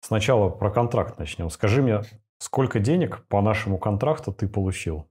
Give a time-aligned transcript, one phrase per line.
[0.00, 1.50] сначала про контракт начнем.
[1.50, 2.02] Скажи мне,
[2.38, 5.08] сколько денег по нашему контракту ты получил?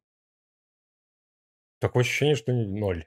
[1.79, 3.05] Такое ощущение, что ноль.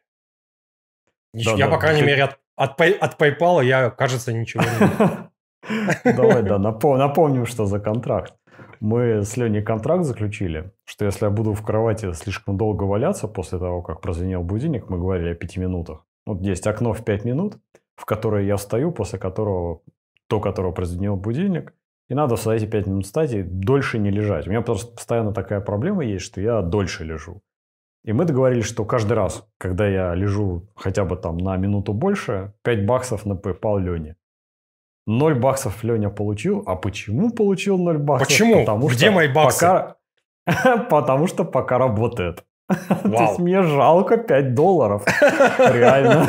[1.34, 2.06] Да, я, да, по крайней ты...
[2.06, 5.32] мере, от, от, от PayPal я, кажется, ничего не
[6.16, 8.34] Давай, да, напомним, что за контракт.
[8.80, 13.58] Мы с Леней контракт заключили, что если я буду в кровати слишком долго валяться после
[13.58, 16.04] того, как прозвенел будильник, мы говорили о пяти минутах.
[16.26, 17.58] Вот есть окно в пять минут,
[17.94, 19.82] в которое я встаю, после которого,
[20.32, 21.74] до которого прозвенел будильник,
[22.08, 24.46] и надо в эти пять минут встать и дольше не лежать.
[24.46, 27.42] У меня просто постоянно такая проблема есть, что я дольше лежу.
[28.04, 32.52] И мы договорились, что каждый раз, когда я лежу хотя бы там на минуту больше,
[32.62, 34.16] 5 баксов на PayPal Лене.
[35.06, 36.62] 0 баксов Леня получил.
[36.66, 38.28] А почему получил 0 баксов?
[38.28, 38.60] Почему?
[38.60, 39.66] Потому Где мои баксы?
[39.66, 39.96] Пока...
[40.90, 42.44] Потому что пока работает.
[43.02, 45.04] То есть мне жалко 5 долларов.
[45.58, 46.26] Реально.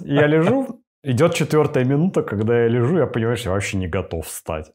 [0.00, 4.26] Я лежу, идет четвертая минута, когда я лежу, я понимаю, что я вообще не готов
[4.26, 4.72] встать.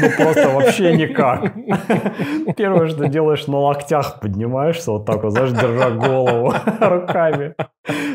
[0.00, 1.54] Ну, просто вообще никак.
[2.56, 7.54] Первое, что делаешь, на локтях поднимаешься вот так вот, знаешь, держа голову руками.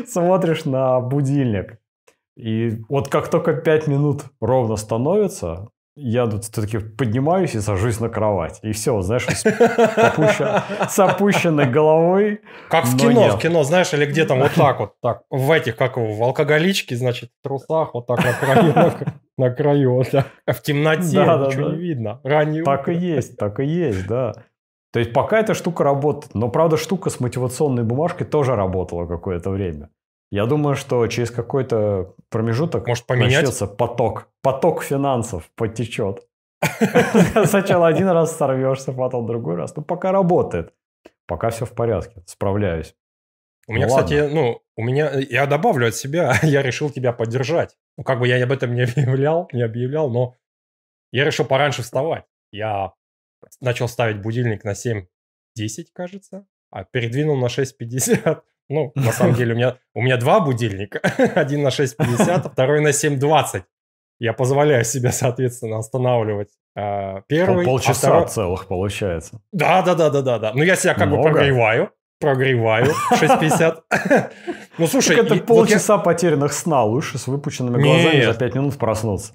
[0.06, 1.78] Смотришь на будильник.
[2.36, 8.08] И вот как только 5 минут ровно становится, я тут все-таки поднимаюсь и сажусь на
[8.08, 8.58] кровать.
[8.62, 12.40] И все, знаешь, с, опущен, с опущенной головой.
[12.68, 13.34] Как в кино, нет.
[13.34, 16.96] в кино, знаешь, или где там вот так вот, так, в этих, как в алкоголичке,
[16.96, 18.94] значит, в трусах, вот так на краю, на,
[19.36, 20.26] на краю, вот так.
[20.46, 21.76] В темноте да, ничего да, да.
[21.76, 22.20] не видно.
[22.24, 22.94] Ранее Так утро.
[22.94, 24.32] и есть, так и есть, да.
[24.92, 26.34] То есть пока эта штука работает.
[26.34, 29.90] Но, правда, штука с мотивационной бумажкой тоже работала какое-то время.
[30.30, 33.42] Я думаю, что через какой-то промежуток Может, поменять?
[33.42, 34.28] начнется поток.
[34.42, 36.26] Поток финансов потечет.
[37.46, 39.74] Сначала один раз сорвешься, потом другой раз.
[39.74, 40.72] Ну, пока работает.
[41.26, 42.22] Пока все в порядке.
[42.26, 42.94] Справляюсь.
[43.66, 47.76] У меня, ну, кстати, ну, у меня, я добавлю от себя, я решил тебя поддержать.
[47.96, 50.36] Ну, как бы я об этом не объявлял, не объявлял, но
[51.12, 52.24] я решил пораньше вставать.
[52.52, 52.94] Я
[53.60, 55.06] начал ставить будильник на 7.10,
[55.92, 58.42] кажется, а передвинул на 6.50.
[58.70, 61.00] Ну, на самом деле, у меня, у меня два будильника.
[61.34, 63.64] Один на 6.50, второй на 7.20.
[64.20, 67.64] Я позволяю себе, соответственно, останавливать э, первый.
[67.66, 68.28] Полчаса а второй...
[68.28, 69.40] целых получается.
[69.50, 70.52] Да, да, да, да, да, да.
[70.54, 71.22] Ну, я себя как Много.
[71.24, 71.90] бы прогреваю.
[72.20, 73.82] Прогреваю 6.50.
[74.78, 75.16] Ну, слушай...
[75.16, 76.84] Так это полчаса потерянных сна.
[76.84, 79.32] Лучше с выпученными глазами за 5 минут проснуться.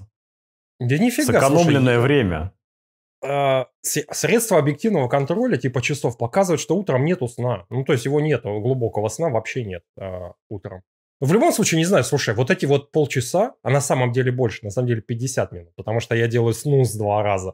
[0.80, 2.54] Да нифига, Сэкономленное время.
[3.24, 7.66] Э, средства объективного контроля, типа часов, показывают, что утром нету сна.
[7.70, 10.82] Ну, то есть его нету, глубокого сна вообще нет э, утром.
[11.22, 14.66] В любом случае, не знаю, слушай, вот эти вот полчаса, а на самом деле больше,
[14.66, 17.54] на самом деле 50 минут, потому что я делаю снус два раза.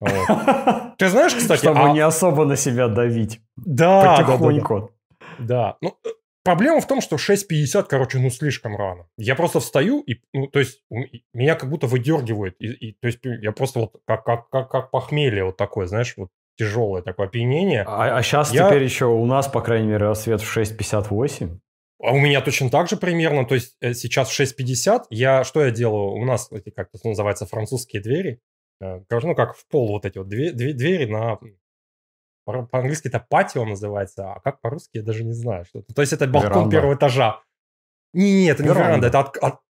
[0.00, 0.10] Вот.
[0.98, 1.60] Ты знаешь, кстати...
[1.60, 1.92] Чтобы а...
[1.92, 3.40] не особо на себя давить.
[3.56, 4.90] Да, Потихоньку.
[5.38, 5.76] Да, да, да.
[5.80, 5.96] Ну,
[6.50, 9.06] Проблема в том, что 6.50, короче, ну слишком рано.
[9.16, 10.82] Я просто встаю, и, ну, то есть,
[11.32, 12.56] меня как будто выдергивает.
[12.58, 16.14] И, и, то есть, я просто вот как, как, как, как похмелье вот такое, знаешь,
[16.16, 17.84] вот тяжелое такое опьянение.
[17.86, 18.66] А, а сейчас я...
[18.66, 21.56] теперь еще у нас, по крайней мере, рассвет в 6.58.
[22.02, 23.46] А у меня точно так же примерно.
[23.46, 26.14] То есть, э, сейчас в 6.50 я, что я делаю?
[26.14, 28.40] У нас эти, как это называется, французские двери.
[28.80, 31.38] Э, ну, как в пол вот эти вот две, две, двери на
[32.44, 35.64] по-английски это патио называется, а как по-русски я даже не знаю.
[35.64, 35.92] Что -то.
[35.94, 36.70] То есть это балкон веранда.
[36.70, 37.42] первого этажа.
[38.12, 38.80] Не, нет, это веранда.
[38.80, 39.60] не веранда, это от, от,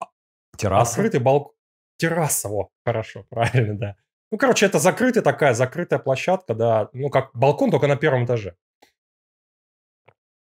[0.57, 0.93] Терраса?
[0.93, 1.53] открытый балкон.
[1.99, 3.97] Терраса, во, хорошо, правильно, да.
[4.33, 8.57] Ну, короче, это закрытая такая, закрытая площадка, да, ну, как балкон, только на первом этаже.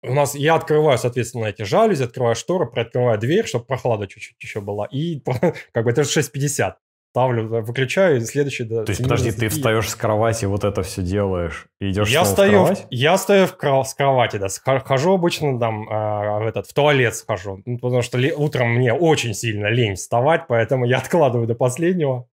[0.04, 4.60] У нас, я открываю, соответственно, эти жалюзи, открываю шторы, приоткрываю дверь, чтобы прохлада чуть-чуть еще
[4.60, 5.20] была, и
[5.72, 6.74] как бы это 6.50
[7.12, 8.64] ставлю, выключаю, и следующий...
[8.64, 12.24] Да, То есть, подожди, ты встаешь с кровати, вот это все делаешь, и идешь я
[12.24, 12.86] стою, в?
[12.90, 14.48] Я стою в кров- с кровати, да,
[14.80, 19.34] хожу обычно там э, в, этот, в туалет схожу, ну, потому что утром мне очень
[19.34, 22.26] сильно лень вставать, поэтому я откладываю до последнего.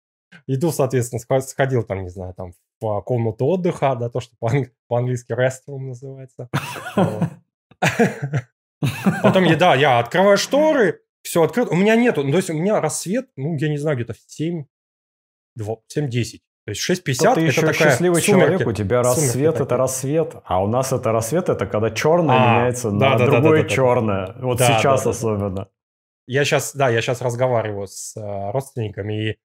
[0.46, 4.34] Иду, соответственно, сходил там, не знаю, там в комнату отдыха, да, то, что
[4.88, 6.48] по-английски restroom называется.
[9.22, 11.72] Потом, да, я открываю шторы, все открыто.
[11.72, 14.18] У меня нету, ну, то есть у меня рассвет, ну, я не знаю, где-то в
[14.26, 14.69] 7, 2,
[15.62, 16.40] 7-10.
[16.66, 18.46] То есть 6.50 это ты еще такая счастливый сумерки.
[18.48, 19.78] человек, у тебя рассвет это такие.
[19.78, 23.62] рассвет, а у нас это рассвет, это когда черное а, меняется да, на да, другое
[23.62, 24.26] да, да, черное.
[24.26, 25.68] Да, вот да, сейчас да, особенно.
[26.26, 29.38] Я сейчас, да, я сейчас разговариваю с э, родственниками, и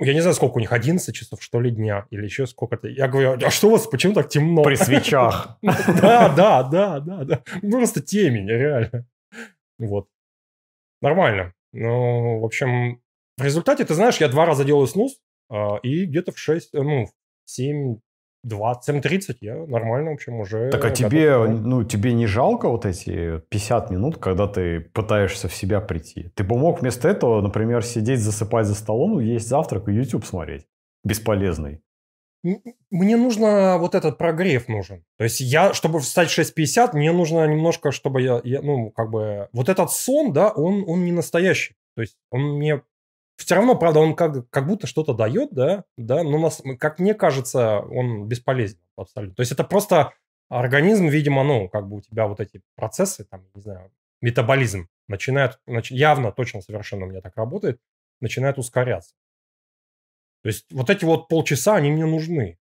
[0.00, 2.88] я не знаю, сколько у них, 11 часов, что ли, дня, или еще сколько-то.
[2.88, 4.62] Я говорю, а что у вас, почему так темно?
[4.62, 5.58] При свечах.
[5.62, 7.42] Да, да, да, да, да.
[7.60, 9.06] Просто темень, реально.
[9.78, 10.08] Вот.
[11.02, 11.52] Нормально.
[11.72, 13.00] Ну, в общем,
[13.36, 15.27] в результате, ты знаешь, я два раза делаю снус, а,
[15.82, 17.06] и где-то в 6, э, ну,
[17.46, 17.96] 7,
[18.46, 20.70] 7.30 я нормально, в общем, уже...
[20.70, 25.54] Так а тебе, ну, тебе не жалко вот эти 50 минут, когда ты пытаешься в
[25.54, 26.30] себя прийти?
[26.34, 30.66] Ты бы мог вместо этого, например, сидеть, засыпать за столом, есть завтрак и YouTube смотреть.
[31.04, 31.80] Бесполезный.
[32.90, 35.04] Мне нужно вот этот прогрев нужен.
[35.18, 39.10] То есть я, чтобы встать в 6.50, мне нужно немножко, чтобы я, я, ну, как
[39.10, 39.48] бы...
[39.52, 41.74] Вот этот сон, да, он, он не настоящий.
[41.96, 42.82] То есть он мне
[43.44, 47.14] все равно, правда, он как, как будто что-то дает, да, да, но нас, как мне
[47.14, 49.36] кажется, он бесполезен абсолютно.
[49.36, 50.12] То есть это просто
[50.48, 55.60] организм, видимо, ну, как бы у тебя вот эти процессы, там, не знаю, метаболизм начинает,
[55.66, 57.80] нач, явно, точно, совершенно у меня так работает,
[58.20, 59.14] начинает ускоряться.
[60.42, 62.58] То есть вот эти вот полчаса, они мне нужны.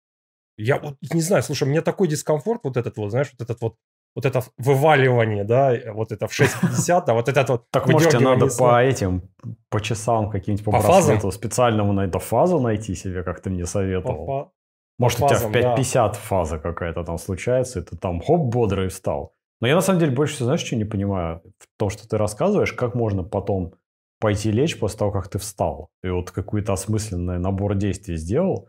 [0.56, 3.76] Я вот не знаю, слушай, мне такой дискомфорт вот этот вот, знаешь, вот этот вот
[4.14, 8.20] вот это вываливание, да, вот это в 6.50, а вот этот вот Так может тебе
[8.20, 9.30] надо по этим,
[9.70, 11.32] по часам каким-нибудь по, по фазам?
[11.32, 14.26] специальному на эту фазу найти себе, как ты мне советовал.
[14.26, 14.52] По,
[14.98, 16.12] может, по фазам, у тебя в 5.50 да.
[16.12, 19.34] фаза какая-то там случается, и ты там хоп, бодрый встал.
[19.60, 21.40] Но я на самом деле больше всего, знаешь, что не понимаю?
[21.58, 23.74] В том, что ты рассказываешь, как можно потом
[24.18, 25.90] пойти лечь после того, как ты встал.
[26.02, 28.68] И вот какой-то осмысленный набор действий сделал.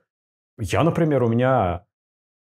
[0.59, 1.85] Я, например, у меня...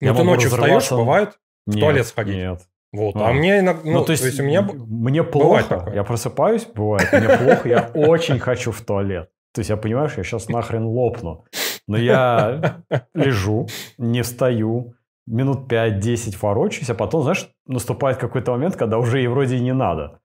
[0.01, 1.39] Ну, ты ночью встаешь, бывает?
[1.65, 2.36] В нет, туалет сходить?
[2.36, 2.68] Нет.
[2.93, 5.89] Вот, а, а мне иногда, ну, ну, то, есть, то есть у меня мне плохо,
[5.95, 9.29] я просыпаюсь, бывает, мне плохо, я очень хочу в туалет.
[9.53, 11.45] То есть я понимаю, что я сейчас нахрен лопну.
[11.88, 12.81] Но я
[13.13, 13.67] лежу,
[13.97, 14.93] не встаю,
[15.25, 19.73] минут 5-10 ворочаюсь, а потом, знаешь, наступает какой-то момент, когда уже и вроде и не
[19.73, 20.19] надо.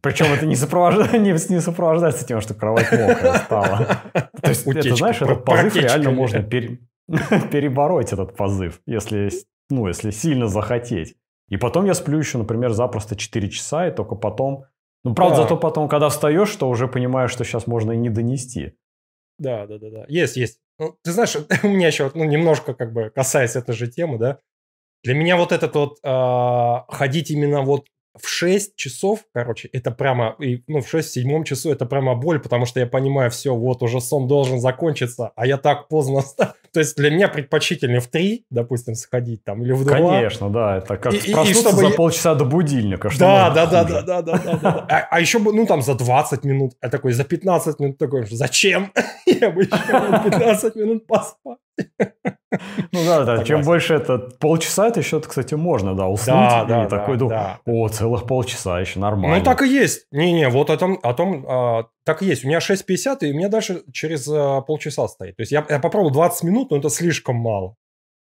[0.00, 1.18] Причем это не, сопровожда...
[1.18, 4.02] не, не сопровождается тем, что кровать мокрая стала.
[4.12, 6.78] То есть, Утечка, это, знаешь, этот позыв реально можно пере...
[7.50, 9.30] перебороть, этот позыв, если,
[9.70, 11.16] ну, если сильно захотеть.
[11.48, 14.64] И потом я сплю еще, например, запросто 4 часа, и только потом...
[15.04, 15.42] Ну, правда, да.
[15.42, 18.74] зато потом, когда встаешь, что уже понимаешь, что сейчас можно и не донести.
[19.38, 20.04] Да, да, да, да.
[20.08, 20.60] Есть, есть.
[20.78, 24.38] Ну, ты знаешь, у меня еще ну, немножко как бы касаясь этой же темы, да.
[25.04, 27.86] Для меня вот этот вот э, ходить именно вот
[28.20, 32.66] в 6 часов, короче, это прямо, и, ну, в 6-7 часу это прямо боль, потому
[32.66, 36.22] что я понимаю, все, вот уже сон должен закончиться, а я так поздно
[36.72, 39.96] То есть для меня предпочтительнее в 3, допустим, сходить там, или в 2.
[39.96, 41.88] Конечно, да, это как и, проснуться и, чтобы...
[41.88, 43.10] за полчаса до будильника.
[43.10, 44.86] Что да, да, да, да, да, да, да, да.
[44.88, 48.92] А, а еще, ну, там за 20 минут, я такой, за 15 минут такой, зачем?
[49.26, 51.58] Я бы еще 15 минут поспать.
[52.92, 53.44] Ну да, да.
[53.44, 56.34] Чем больше это полчаса, это еще, кстати, можно, да, уснуть.
[56.34, 59.38] Да, да, такой думаю, о, целых полчаса еще нормально.
[59.38, 60.06] Ну так и есть.
[60.10, 62.44] Не-не, вот о том, о том а, так и есть.
[62.44, 65.36] У меня 6.50, и у меня дальше через а, полчаса стоит.
[65.36, 67.76] То есть я, я попробовал 20 минут, но это слишком мало.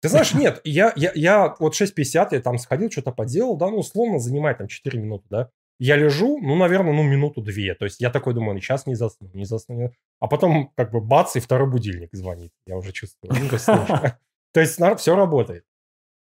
[0.01, 3.77] Ты знаешь, нет, я, я, я вот 6.50, я там сходил, что-то поделал, да, ну,
[3.77, 5.49] условно занимает там 4 минуты, да.
[5.81, 7.73] Я лежу, ну, наверное, ну, минуту-две.
[7.73, 9.91] То есть я такой думаю, сейчас не засну, не засну.
[10.19, 12.51] А потом как бы бац, и второй будильник звонит.
[12.65, 13.33] Я уже чувствую.
[13.33, 15.63] Ну, то есть все работает.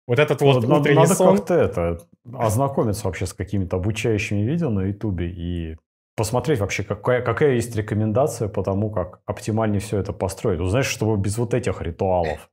[0.08, 1.38] Вот этот вот надо, утренний надо сон.
[1.38, 2.00] как-то это,
[2.34, 5.78] ознакомиться вообще с какими-то обучающими видео на Ютубе и
[6.20, 10.60] посмотреть вообще, какая, какая есть рекомендация по тому, как оптимальнее все это построить.
[10.60, 12.50] Ну, знаешь, чтобы без вот этих ритуалов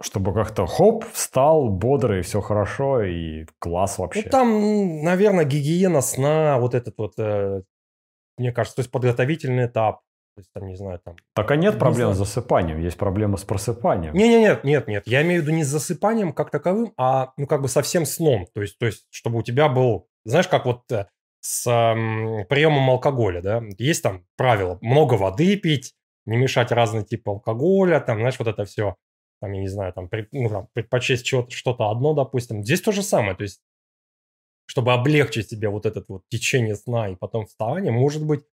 [0.00, 4.22] чтобы как-то хоп, встал, бодрый, все хорошо и класс вообще.
[4.24, 7.62] Ну, там, наверное, гигиена сна, вот этот вот, э,
[8.36, 10.02] мне кажется, то есть подготовительный этап.
[10.36, 11.16] То есть, там, не знаю, там...
[11.34, 12.14] Так а нет не проблем знаю.
[12.14, 14.14] с засыпанием, есть проблема с просыпанием.
[14.14, 15.02] Не, не, нет, нет, нет.
[15.08, 18.46] Я имею в виду не с засыпанием как таковым, а, ну, как бы совсем сном.
[18.54, 21.08] То есть, то есть чтобы у тебя был, знаешь, как вот э,
[21.40, 25.94] с э, приемом алкоголя, да, есть там правило, много воды пить,
[26.26, 28.96] не мешать разные типы алкоголя, там, знаешь, вот это все
[29.40, 32.64] там, я не знаю, там, пред, ну, там предпочесть что-то одно, допустим.
[32.64, 33.60] Здесь то же самое, то есть,
[34.66, 38.44] чтобы облегчить себе вот этот вот течение сна и потом вставание, может быть,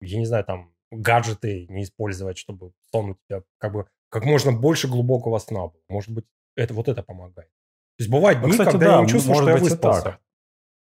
[0.00, 4.52] я не знаю, там, гаджеты не использовать, чтобы сон у тебя как бы как можно
[4.52, 5.80] больше глубокого сна было.
[5.88, 7.48] Может быть, это, вот это помогает.
[7.96, 10.02] То есть бывают ну, дни, Кстати, когда да, я не чувствую, что я выспался.
[10.02, 10.20] Так.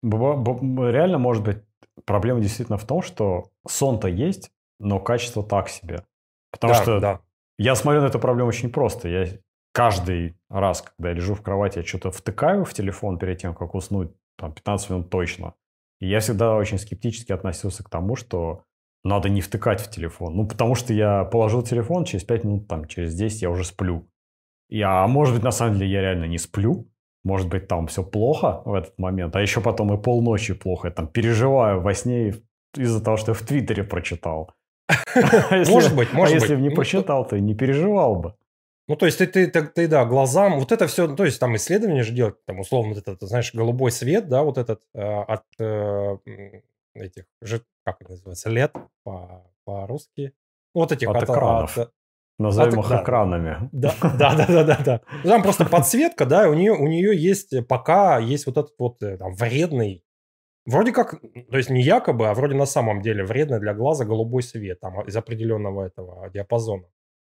[0.04, 1.58] Реально, может быть,
[2.04, 6.04] проблема действительно в том, что сон-то есть, но качество так себе.
[6.50, 7.20] Потому да, что да.
[7.58, 9.08] Я смотрю на эту проблему очень просто.
[9.08, 9.26] Я
[9.72, 13.74] каждый раз, когда я лежу в кровати, я что-то втыкаю в телефон перед тем, как
[13.74, 15.54] уснуть, там, 15 минут точно.
[16.00, 18.64] И я всегда очень скептически относился к тому, что
[19.04, 20.36] надо не втыкать в телефон.
[20.36, 24.08] Ну, потому что я положил телефон, через 5 минут, там, через 10 я уже сплю.
[24.68, 26.88] И, а может быть, на самом деле я реально не сплю.
[27.24, 29.34] Может быть, там все плохо в этот момент.
[29.34, 30.88] А еще потом и полночи плохо.
[30.88, 32.34] Я там переживаю во сне
[32.76, 34.52] из-за того, что я в Твиттере прочитал.
[35.50, 36.42] Может быть, может быть.
[36.42, 38.34] А если бы не ну, посчитал, то не переживал бы.
[38.86, 41.56] Ну, то есть ты, ты, ты, ты, да, глазам, вот это все, то есть там
[41.56, 45.44] исследования же делать, там условно вот этот, знаешь, голубой свет, да, вот этот э, от
[45.58, 46.18] э,
[46.92, 47.24] этих,
[47.82, 50.34] как это называется, лет по, по-русски.
[50.74, 51.78] Вот этих от, от экранов.
[51.78, 51.92] От,
[52.38, 53.68] Назовем их экранами.
[53.72, 55.00] Да, да, да, да, да, да.
[55.22, 59.34] Там просто подсветка, да, у нее, у нее есть пока есть вот этот вот там,
[59.34, 60.04] вредный
[60.66, 64.42] Вроде как, то есть не якобы, а вроде на самом деле вредный для глаза голубой
[64.42, 66.88] свет там из определенного этого диапазона,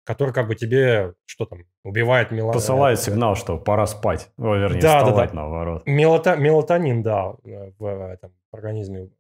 [0.04, 2.54] который как бы тебе, что там, убивает мелатонин.
[2.54, 4.32] Посылает сигнал, что пора спать.
[4.38, 5.42] О, вернее, да, вставать да, да.
[5.42, 5.84] наоборот.
[5.86, 6.36] Мелата...
[6.38, 9.12] Мелатонин, да, в этом организме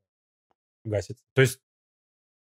[0.83, 1.17] гасит.
[1.35, 1.59] То есть,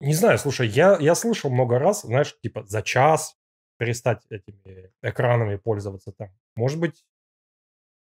[0.02, 3.36] не знаю, слушай, я, я слышал много раз, знаешь, типа за час
[3.78, 6.28] перестать этими экранами пользоваться там.
[6.56, 7.04] Может быть,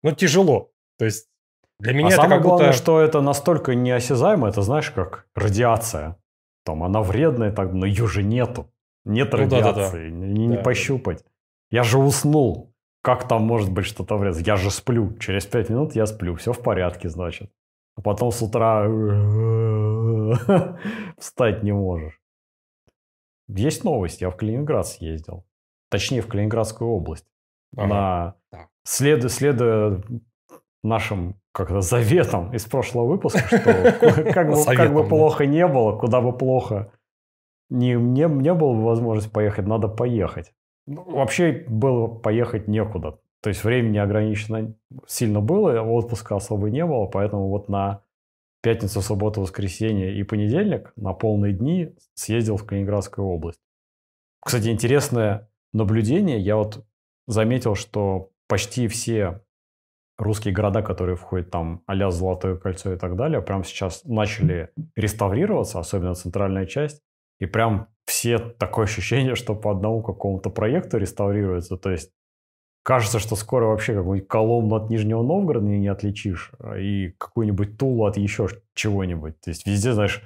[0.03, 0.73] ну, тяжело.
[0.99, 1.29] То есть
[1.79, 2.79] для меня а это самое главное, будто...
[2.79, 6.17] что это настолько неосязаемо, это знаешь, как радиация.
[6.65, 8.73] Там она вредная, так, но ее же нету.
[9.05, 10.09] Нет ну, радиации, да, да, да.
[10.09, 11.19] не, не да, пощупать.
[11.19, 11.31] Да.
[11.71, 12.75] Я же уснул.
[13.03, 14.43] Как там может быть что-то вредное?
[14.43, 15.17] Я же сплю.
[15.19, 16.35] Через пять минут я сплю.
[16.35, 17.51] Все в порядке, значит.
[17.97, 18.85] А потом с утра
[21.19, 22.21] встать не можешь.
[23.49, 24.21] Есть новость.
[24.21, 25.45] Я в Калининград съездил.
[25.91, 27.27] Точнее, в Калининградскую область.
[27.77, 28.37] Ага.
[28.53, 28.67] На...
[28.85, 30.03] Следуя, следуя
[30.83, 33.59] нашим как-то заветом из прошлого выпуска, что
[34.33, 36.93] как бы, как бы плохо не было, куда бы плохо
[37.71, 40.53] не, не, не было бы возможности поехать, надо поехать.
[40.87, 43.19] Ну, вообще было поехать некуда.
[43.41, 44.75] То есть времени ограничено
[45.07, 48.03] сильно было, отпуска особо не было, поэтому вот на
[48.67, 53.61] пятницу, субботу, воскресенье и понедельник на полные дни съездил в Калининградскую область.
[54.45, 56.41] Кстати, интересное наблюдение.
[56.41, 56.85] Я вот
[57.29, 59.41] заметил, что почти все
[60.19, 65.79] русские города, которые входят там а Золотое кольцо и так далее, прямо сейчас начали реставрироваться,
[65.79, 67.03] особенно центральная часть.
[67.39, 71.77] И прям все такое ощущение, что по одному какому-то проекту реставрируется.
[71.77, 72.11] То есть
[72.87, 78.07] кажется, что скоро вообще какую-нибудь Коломну от Нижнего Новгорода не отличишь, а, и какую-нибудь Тулу
[78.07, 79.41] от еще чего-нибудь.
[79.41, 80.23] То есть везде, знаешь,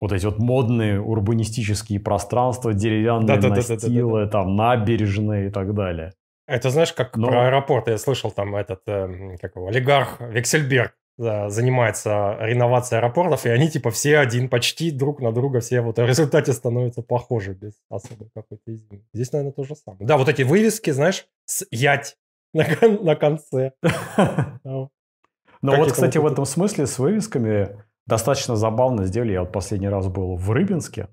[0.00, 5.46] вот эти вот модные урбанистические пространства, деревянные да, настилы, да, да, да, да, там набережные
[5.46, 6.12] и так далее.
[6.48, 7.28] Это знаешь, как Но...
[7.28, 13.50] про аэропорт я слышал, там этот, э, как его, олигарх Вексельберг занимается реновацией аэропортов, и
[13.50, 17.74] они типа все один, почти друг на друга, все вот в результате становятся похожи без
[17.90, 19.04] особой какой-то измены.
[19.12, 20.06] Здесь, наверное, то же самое.
[20.06, 22.16] Да, вот эти вывески, знаешь, с ять
[22.54, 22.64] на,
[23.02, 23.72] на конце.
[25.62, 29.32] Ну вот, кстати, в этом смысле с вывесками достаточно забавно сделали.
[29.32, 31.08] Я вот последний раз был в Рыбинске.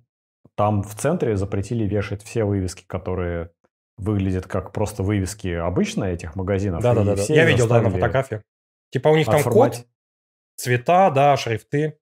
[0.56, 3.52] Там в центре запретили вешать все вывески, которые
[3.98, 6.82] выглядят как просто вывески обычные этих магазинов.
[6.82, 7.22] Да, да, да.
[7.28, 8.42] Я видел, да, на фотографии.
[8.90, 9.86] Типа у них там код,
[10.58, 11.98] цвета, да, шрифты.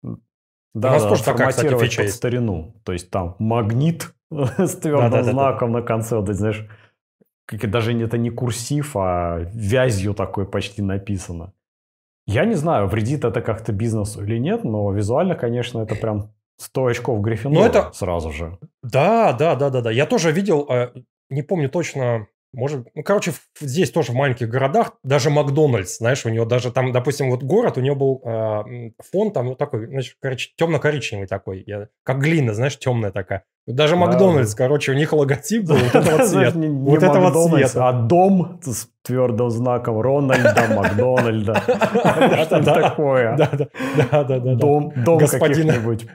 [0.74, 2.16] Да, у нас да, тоже такая, кстати, фича под есть.
[2.16, 2.74] старину.
[2.84, 5.82] То есть там магнит с твердым да, да, знаком да, да.
[5.82, 6.18] на конце.
[6.18, 6.68] Вот, знаешь,
[7.46, 11.54] как, даже это не курсив, а вязью такой почти написано.
[12.28, 16.86] Я не знаю, вредит это как-то бизнесу или нет, но визуально, конечно, это прям 100
[16.88, 17.92] очков Гриффиндора это...
[17.94, 18.58] сразу же.
[18.82, 19.92] Да, да, да, да, да.
[19.92, 20.92] Я тоже видел, э,
[21.30, 26.30] не помню точно, может, ну, короче, здесь тоже в маленьких городах, даже Макдональдс, знаешь, у
[26.30, 30.16] него даже там, допустим, вот город, у него был э, фон там вот такой, значит,
[30.22, 33.44] короче, темно-коричневый такой, я, как глина, знаешь, темная такая.
[33.68, 34.58] Даже Макдональдс, да.
[34.58, 36.58] короче, у них логотип был вот этого цвета.
[36.58, 37.90] Вот этого цвета.
[37.90, 41.56] А дом с твердым знаком Рональда, Макдональда.
[42.46, 43.36] Что такое?
[43.38, 44.56] Да, да, да.
[44.56, 46.08] Дом каких-нибудь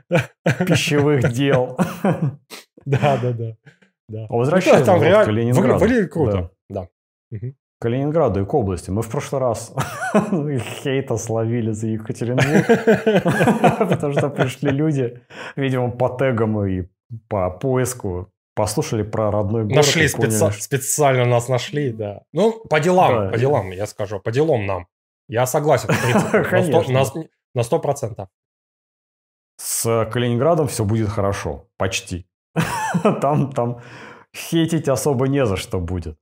[0.66, 1.76] пищевых дел.
[2.84, 3.18] Да,
[4.10, 4.26] да.
[4.28, 5.24] А возвращаясь ну, там реально...
[5.24, 5.78] Калининграду.
[5.78, 6.50] Выглядит круто.
[6.68, 6.88] Да.
[7.30, 7.36] да.
[7.36, 7.54] Угу.
[7.80, 8.90] Калининграду и к области.
[8.90, 9.72] Мы в прошлый раз
[10.82, 12.66] хейта словили за Екатеринбург,
[13.88, 15.22] потому что пришли люди,
[15.56, 16.88] видимо, по тегам и
[17.28, 19.76] по поиску, послушали про родной город.
[19.76, 20.50] Нашли специ...
[20.60, 22.22] специально нас нашли, да.
[22.32, 24.86] Ну, по делам, да, по делам, я скажу, по делам нам.
[25.28, 25.88] Я согласен.
[26.50, 27.22] Конечно.
[27.54, 28.28] На сто процентов.
[29.56, 31.68] С Калининградом все будет хорошо.
[31.76, 32.26] Почти.
[33.20, 33.80] там, там
[34.34, 36.16] хейтить особо не за что будет.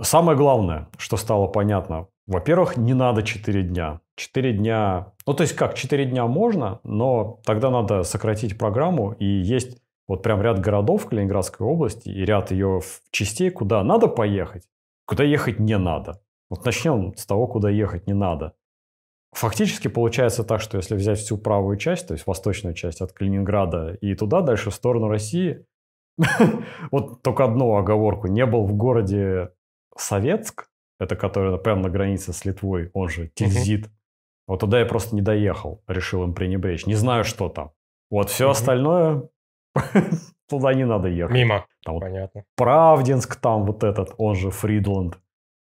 [0.00, 4.00] Самое главное, что стало понятно, во-первых, не надо 4 дня.
[4.16, 9.24] 4 дня, ну то есть как, 4 дня можно, но тогда надо сократить программу, и
[9.24, 14.64] есть вот прям ряд городов Калининградской области и ряд ее частей, куда надо поехать,
[15.06, 16.20] куда ехать не надо.
[16.48, 18.54] Вот начнем с того, куда ехать не надо.
[19.36, 23.92] Фактически получается так, что если взять всю правую часть, то есть восточную часть от Калининграда
[24.00, 25.62] и туда дальше в сторону России,
[26.90, 28.28] вот только одну оговорку.
[28.28, 29.50] Не был в городе
[29.94, 33.90] Советск, это который прямо на границе с Литвой, он же Тильзит.
[34.46, 36.86] Вот туда я просто не доехал, решил им пренебречь.
[36.86, 37.72] Не знаю, что там.
[38.10, 39.28] Вот все остальное
[40.48, 41.34] туда не надо ехать.
[41.34, 41.66] Мимо.
[41.84, 42.44] Там Понятно.
[42.56, 45.18] Правдинск там вот этот, он же Фридланд.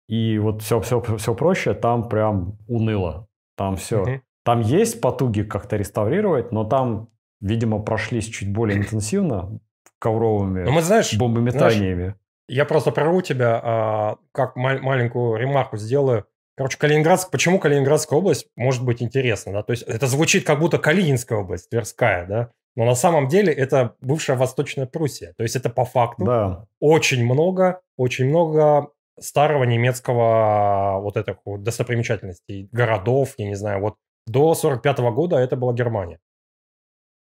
[0.07, 3.28] И вот все, все, все проще, там прям уныло.
[3.59, 4.01] Там все.
[4.03, 4.21] Угу.
[4.45, 7.09] Там есть потуги как-то реставрировать, но там,
[7.41, 9.59] видимо, прошлись чуть более интенсивно.
[9.99, 11.95] ковровыми ну, мы, знаешь, бомбометаниями.
[11.95, 12.15] Знаешь,
[12.47, 16.25] я просто прорву тебя, а, как ма- маленькую ремарку сделаю.
[16.55, 19.63] Короче, Калининградск, почему Калининградская область может быть интересна, да?
[19.63, 22.51] То есть это звучит как будто Калининская область, Тверская, да?
[22.77, 25.33] Но на самом деле это бывшая Восточная Пруссия.
[25.37, 26.65] То есть это по факту да.
[26.79, 28.87] очень много, очень много
[29.21, 33.95] старого немецкого вот этих вот достопримечательностей, городов, я не знаю, вот
[34.27, 36.19] до 45 -го года это была Германия.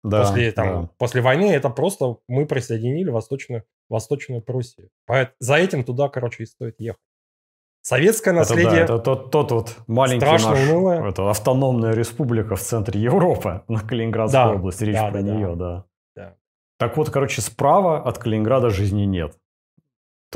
[0.02, 0.90] Да, после, там, да.
[0.98, 4.88] после войны это просто мы присоединили Восточную, Восточную Пруссию.
[5.06, 7.00] Поэтому за этим туда, короче, и стоит ехать.
[7.82, 8.82] Советское наследие...
[8.82, 10.44] Это, да, это тот, тот вот маленький наш...
[10.44, 15.56] Это автономная республика в центре Европы, на Калининградской да, области, речь да, про да, нее,
[15.56, 15.84] да.
[16.16, 16.36] да.
[16.78, 19.36] Так вот, короче, справа от Калининграда жизни нет.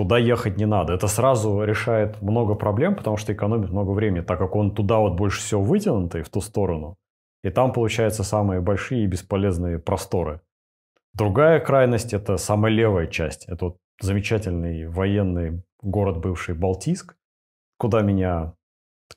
[0.00, 0.95] Туда ехать не надо.
[0.95, 5.12] Это сразу решает много проблем, потому что экономит много времени, так как он туда вот
[5.12, 6.97] больше всего вытянутый, в ту сторону.
[7.45, 10.40] И там, получается, самые большие и бесполезные просторы.
[11.12, 13.45] Другая крайность– это самая левая часть.
[13.47, 17.14] Это вот замечательный военный город бывший Балтийск,
[17.76, 18.54] куда меня,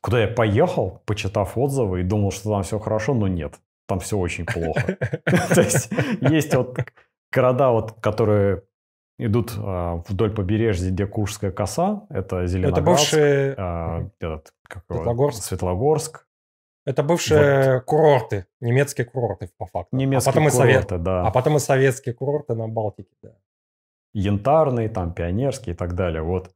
[0.01, 3.53] куда я поехал, почитав отзывы и думал, что там все хорошо, но нет,
[3.87, 4.97] там все очень плохо.
[5.55, 6.77] То есть есть вот
[7.31, 8.63] города, вот, которые
[9.17, 13.55] идут а, вдоль побережья, где Куршская коса, это Зеленоградск, это бывшие...
[13.57, 15.43] а, этот, как Светлогорск.
[15.43, 16.27] Светлогорск.
[16.85, 17.85] Это бывшие вот.
[17.85, 19.95] курорты, немецкие курорты по факту.
[19.95, 21.03] Немецкие а потом курорты, и совет...
[21.03, 21.25] да.
[21.25, 23.35] А потом и советские курорты на Балтике, да.
[24.13, 26.21] Янтарный, там, пионерский и так далее.
[26.21, 26.51] Вот.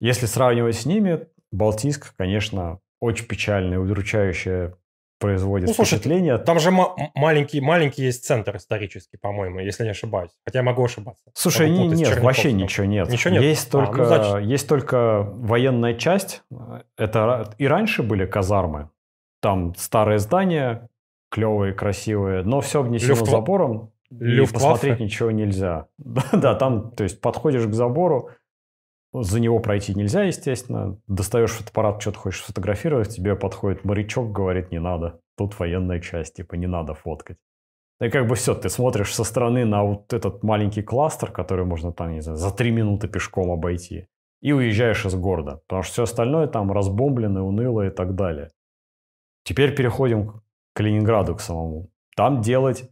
[0.00, 4.74] Если сравнивать с ними, Балтийск, конечно, очень печальное, удручающее
[5.18, 6.38] производит ну, слушай, впечатление.
[6.38, 6.70] Там же
[7.14, 10.30] маленький, маленький есть центр исторический, по-моему, если не ошибаюсь.
[10.44, 11.24] Хотя я могу ошибаться.
[11.34, 13.08] Слушай, не, нет, вообще ничего нет.
[13.08, 13.42] Ничего нет?
[13.42, 14.48] Есть, а, только, ну, значит...
[14.48, 16.42] есть только военная часть.
[16.96, 18.90] Это и раньше были казармы.
[19.40, 20.88] Там старые здания,
[21.30, 23.26] клевые, красивые, но все внесено Люфтва...
[23.26, 23.92] забором.
[24.10, 25.86] И посмотреть ничего нельзя.
[26.32, 28.30] да, там, то есть, подходишь к забору,
[29.12, 30.98] за него пройти нельзя, естественно.
[31.06, 35.20] Достаешь фотоаппарат, что-то хочешь сфотографировать, тебе подходит морячок, говорит, не надо.
[35.36, 37.38] Тут военная часть, типа, не надо фоткать.
[38.00, 41.92] И как бы все, ты смотришь со стороны на вот этот маленький кластер, который можно
[41.92, 44.06] там, не знаю, за три минуты пешком обойти.
[44.40, 45.62] И уезжаешь из города.
[45.66, 48.50] Потому что все остальное там разбомблено, уныло и так далее.
[49.42, 50.42] Теперь переходим к
[50.74, 51.90] Калининграду к самому.
[52.14, 52.88] Там делать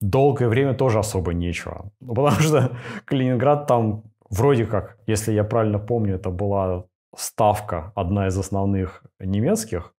[0.00, 1.92] долгое время тоже особо нечего.
[2.00, 6.84] Потому что Калининград там вроде как, если я правильно помню, это была
[7.16, 9.92] ставка, одна из основных немецких.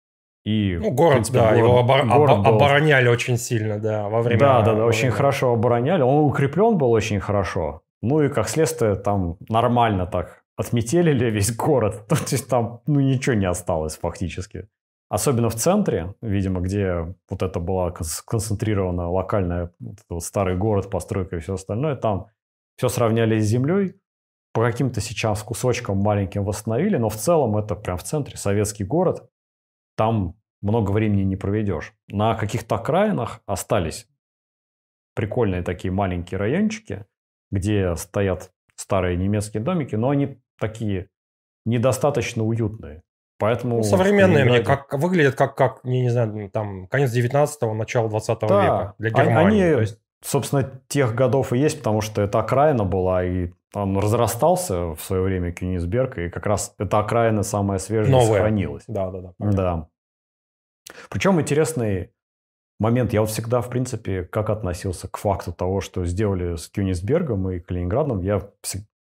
[0.46, 2.06] И, ну, город, принципе, да, город, его обор...
[2.06, 2.56] город был...
[2.56, 4.40] обороняли очень сильно, да, во время...
[4.40, 6.02] Да, да, да, очень хорошо обороняли.
[6.02, 7.82] Он укреплен был очень хорошо.
[8.02, 12.06] Ну и, как следствие, там нормально так отметелили весь город.
[12.10, 14.68] То есть там ну, ничего не осталось фактически.
[15.10, 17.94] Особенно в центре, видимо, где вот это была
[18.26, 22.28] концентрирована локальная вот вот старый город, постройка и все остальное, там
[22.78, 23.96] все сравняли с землей,
[24.58, 29.30] по каким-то сейчас кусочкам маленьким восстановили, но в целом это прям в центре советский город.
[29.96, 31.94] Там много времени не проведешь.
[32.08, 34.08] На каких-то окраинах остались
[35.14, 37.06] прикольные такие маленькие райончики,
[37.52, 41.10] где стоят старые немецкие домики, но они такие
[41.68, 43.04] недостаточно уютные.
[43.38, 48.10] Поэтому ну, современные мне как выглядят как, как не, не знаю, там конец 19-го, начало
[48.10, 49.64] 20 да, века для Германии.
[49.66, 50.00] Они, есть...
[50.24, 55.22] собственно, тех годов и есть, потому что это окраина была, и он разрастался в свое
[55.22, 58.28] время Кенигсберг, и как раз эта окраина самая свежая Новая.
[58.28, 58.84] сохранилась.
[58.88, 59.52] Да, да, да.
[59.52, 59.90] Да.
[61.10, 62.12] Причем интересный
[62.80, 63.14] момент.
[63.14, 67.60] Я вот всегда, в принципе, как относился к факту того, что сделали с Кёнигсбергом и
[67.60, 68.50] Калининградом, я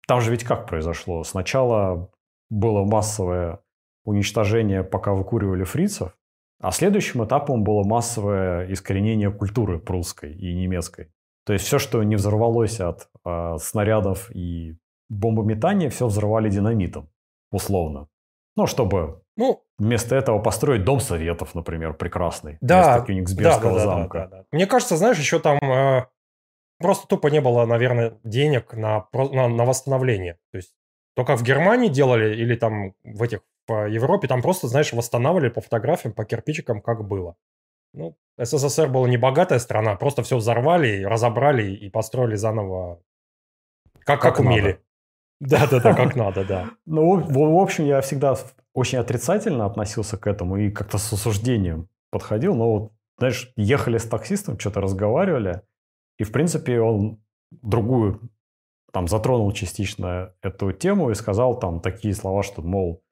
[0.06, 1.24] там же ведь как произошло?
[1.24, 2.10] Сначала
[2.48, 3.60] было массовое
[4.04, 6.16] уничтожение, пока выкуривали фрицев,
[6.60, 11.12] а следующим этапом было массовое искоренение культуры прусской и немецкой.
[11.44, 13.08] То есть все, что не взорвалось от
[13.58, 14.76] снарядов и
[15.08, 17.08] бомбометания, все взорвали динамитом,
[17.50, 18.08] условно.
[18.56, 22.58] Ну, чтобы ну, вместо этого построить дом советов, например, прекрасный.
[22.60, 24.18] Да, вместо Кёнигсбергского да, да, замка.
[24.18, 24.44] Да, да, да.
[24.52, 26.06] Мне кажется, знаешь, еще там э,
[26.78, 30.38] просто тупо не было, наверное, денег на, на, на восстановление.
[30.52, 30.74] То есть
[31.14, 35.60] только в Германии делали или там в этих по Европе, там просто, знаешь, восстанавливали по
[35.60, 37.36] фотографиям, по кирпичикам, как было.
[37.92, 43.00] Ну, СССР была не богатая страна, просто все взорвали, разобрали и построили заново,
[44.06, 44.80] как, как, как умели.
[45.40, 46.70] Да-да-да, как надо, да.
[46.86, 48.36] Ну, в общем, я всегда
[48.72, 52.54] очень отрицательно относился к этому и как-то с осуждением подходил.
[52.54, 55.62] Но вот, знаешь, ехали с таксистом, что-то разговаривали,
[56.18, 58.30] и, в принципе, он другую,
[58.92, 63.02] там, затронул частично эту тему и сказал там такие слова, что, мол,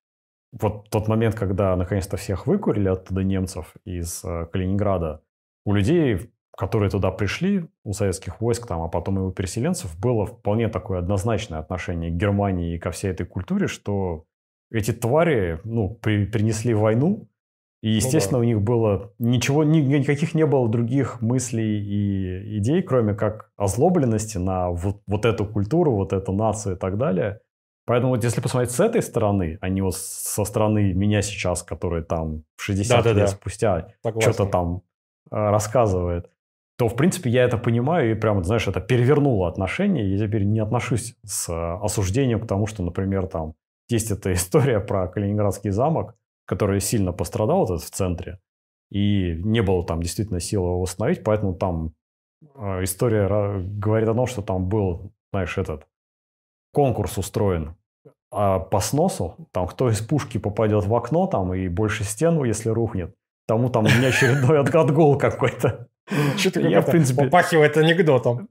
[0.53, 5.23] вот тот момент, когда наконец-то всех выкурили оттуда немцев из э, Калининграда,
[5.65, 10.27] у людей которые туда пришли, у советских войск, там, а потом и у переселенцев, было
[10.27, 14.25] вполне такое однозначное отношение к Германии и ко всей этой культуре, что
[14.71, 17.29] эти твари ну, при, принесли войну,
[17.83, 18.47] и, естественно, ну, да.
[18.47, 24.39] у них было ничего, ни, никаких не было других мыслей и идей, кроме как озлобленности
[24.39, 27.41] на вот, вот эту культуру, вот эту нацию и так далее.
[27.85, 32.03] Поэтому вот если посмотреть с этой стороны, а не вот со стороны меня сейчас, который
[32.03, 33.89] там 60 да, лет да, спустя
[34.21, 34.81] что-то там
[35.31, 36.31] э, рассказывает,
[36.77, 40.07] то, в принципе, я это понимаю и прямо, знаешь, это перевернуло отношения.
[40.07, 43.55] Я теперь не отношусь с э, осуждением к тому, что, например, там
[43.89, 48.41] есть эта история про Калининградский замок, который сильно пострадал этот в центре,
[48.91, 51.95] и не было там действительно силы его восстановить, поэтому там
[52.57, 55.87] э, история говорит о том, что там был, знаешь, этот
[56.73, 57.77] конкурс устроен
[58.37, 62.69] а по сносу, там кто из пушки попадет в окно там и больше стену, если
[62.69, 63.15] рухнет,
[63.47, 65.89] тому там у меня очередной отгол какой-то.
[66.37, 67.25] Что-то я, в принципе...
[67.25, 68.49] попахивает анекдотом.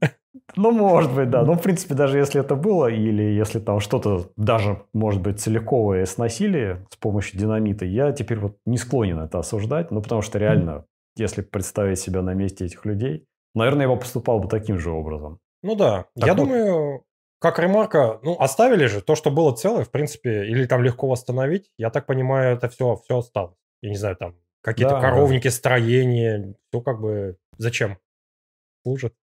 [0.56, 1.42] Ну, может быть, да.
[1.42, 6.04] Ну, в принципе, даже если это было, или если там что-то даже, может быть, целиковое
[6.06, 10.84] сносили с помощью динамита, я теперь вот не склонен это осуждать, ну, потому что реально,
[11.16, 15.38] если представить себя на месте этих людей, наверное, я бы поступал бы таким же образом.
[15.62, 16.44] Ну да, так я вот.
[16.44, 17.04] думаю,
[17.40, 21.70] как ремарка, ну, оставили же то, что было целое, в принципе, или там легко восстановить.
[21.78, 23.56] Я так понимаю, это все, все осталось.
[23.82, 24.34] Я не знаю, там
[24.64, 25.50] какие-то да, коровники, да.
[25.50, 27.98] строения, все как бы зачем
[28.82, 29.14] служит.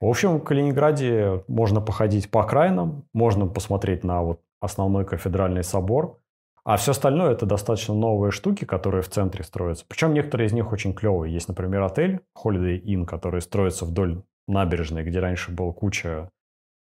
[0.00, 6.18] В общем, в Калининграде можно походить по окраинам, можно посмотреть на вот основной кафедральный собор,
[6.64, 9.84] а все остальное это достаточно новые штуки, которые в центре строятся.
[9.86, 11.32] Причем некоторые из них очень клевые.
[11.32, 16.30] Есть, например, отель Holiday Inn, который строится вдоль набережной, где раньше была куча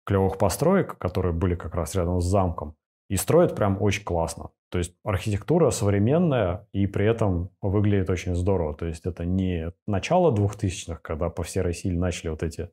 [0.04, 2.76] клевых построек, которые были как раз рядом с замком.
[3.10, 4.50] И строят прям очень классно.
[4.70, 8.74] То есть архитектура современная и при этом выглядит очень здорово.
[8.74, 12.70] То есть это не начало 2000-х, когда по всей России начали вот эти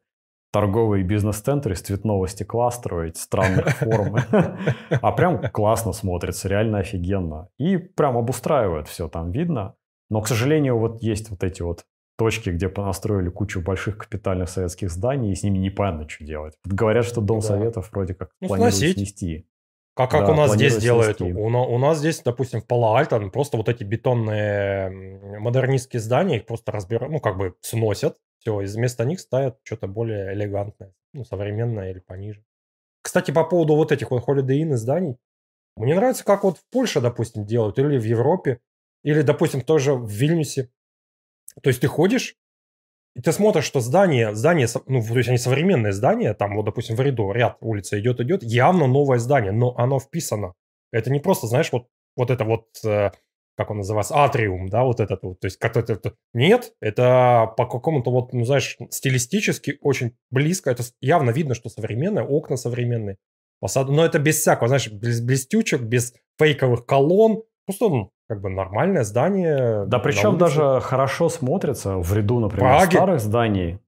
[0.53, 4.17] торговые бизнес-центры из цветного стекла строить, странных форм.
[5.01, 7.49] А прям классно смотрится, реально офигенно.
[7.57, 9.73] И прям обустраивает все, там видно.
[10.11, 14.91] Но, к сожалению, вот есть вот эти вот точки, где понастроили кучу больших капитальных советских
[14.91, 16.53] зданий, и с ними непонятно, что делать.
[16.63, 17.47] Вот говорят, что Дом да.
[17.47, 19.47] Советов вроде как ну, планируют снести.
[19.97, 21.19] Как, как да, у нас здесь делают.
[21.19, 24.91] У, у нас здесь, допустим, в Пало-Альто просто вот эти бетонные
[25.39, 28.17] модернистские здания, их просто разбирают, ну, как бы сносят.
[28.37, 32.43] Все, и вместо них ставят что-то более элегантное, ну, современное или пониже.
[33.01, 35.17] Кстати, по поводу вот этих вот Holiday Inn зданий.
[35.75, 38.59] Мне нравится, как вот в Польше, допустим, делают, или в Европе,
[39.03, 40.69] или, допустим, тоже в Вильнюсе.
[41.63, 42.35] То есть ты ходишь,
[43.17, 46.95] и ты смотришь, что здание, здание, ну, то есть они современные здания, там вот, допустим,
[46.95, 50.53] в ряду ряд улица идет, идет, явно новое здание, но оно вписано.
[50.91, 53.09] Это не просто, знаешь, вот, вот это вот, э,
[53.57, 57.65] как он называется, атриум, да, вот этот вот, то есть как-то это, нет, это по
[57.65, 63.17] какому-то вот, ну, знаешь, стилистически очень близко, это явно видно, что современное, окна современные,
[63.59, 68.49] фасады, но это без всякого, знаешь, без блестючек, без фейковых колонн, просто ну, как бы
[68.49, 69.85] нормальное здание.
[69.85, 72.97] Да, причем даже хорошо смотрится в ряду, например, Праге.
[72.97, 73.79] старых зданий.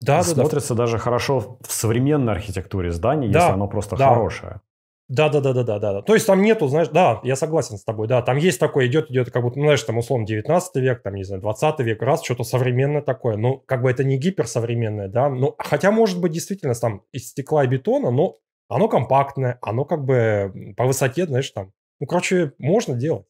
[0.00, 4.08] Да, смотрится да, даже хорошо в современной архитектуре зданий, да, если оно просто да.
[4.08, 4.60] хорошее.
[5.08, 6.02] Да, да, да, да, да, да.
[6.02, 9.10] То есть там нету, знаешь, да, я согласен с тобой, да, там есть такое, идет,
[9.10, 12.24] идет, как будто, ну, знаешь, там условно 19 век, там, не знаю, 20 век, раз,
[12.24, 13.36] что-то современное такое.
[13.36, 17.64] Ну, как бы это не гиперсовременное, да, ну, хотя, может быть, действительно, там из стекла
[17.64, 22.94] и бетона, но оно компактное, оно как бы по высоте, знаешь, там, ну, короче, можно
[22.94, 23.26] делать.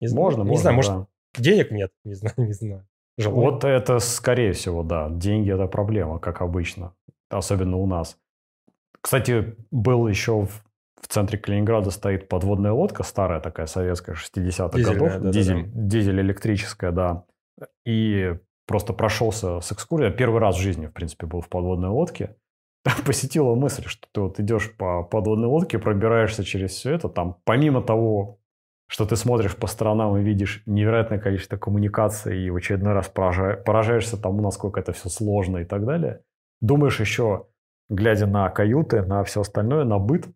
[0.00, 0.92] Не можно, не можно, знаю, может,
[1.36, 2.86] денег нет, не знаю, не знаю.
[3.18, 3.50] Желание.
[3.50, 5.08] Вот это, скорее всего, да.
[5.10, 6.94] Деньги– это проблема, как обычно.
[7.30, 8.18] Особенно у нас.
[9.00, 10.62] Кстати, был еще в,
[11.00, 15.18] в центре Калининграда стоит подводная лодка, старая такая советская, 60-х годов.
[15.18, 15.82] Да, дизель, да, да.
[15.82, 17.24] дизель электрическая, да.
[17.86, 20.12] И просто прошелся с экскурсией.
[20.12, 22.36] Первый раз в жизни, в принципе, был в подводной лодке.
[23.06, 27.08] Посетила мысль, что ты вот идешь по подводной лодке, пробираешься через все это.
[27.08, 28.40] Там, помимо того,
[28.86, 34.20] что ты смотришь по сторонам и видишь невероятное количество коммуникаций и в очередной раз поражаешься
[34.20, 36.20] тому, насколько это все сложно и так далее.
[36.60, 37.46] Думаешь еще,
[37.88, 40.28] глядя на каюты, на все остальное, на быт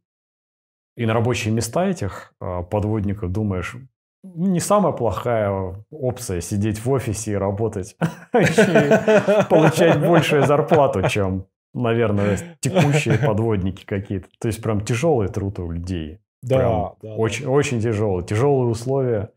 [0.96, 3.76] и на рабочие места этих э, подводников, думаешь,
[4.22, 7.96] не самая плохая опция сидеть в офисе и работать,
[8.32, 14.28] получать большую зарплату, чем, наверное, текущие подводники какие-то.
[14.38, 16.20] То есть прям тяжелый труд у людей.
[16.42, 17.50] Да, да, очень, да.
[17.50, 18.22] очень тяжело.
[18.22, 19.30] Тяжелые условия.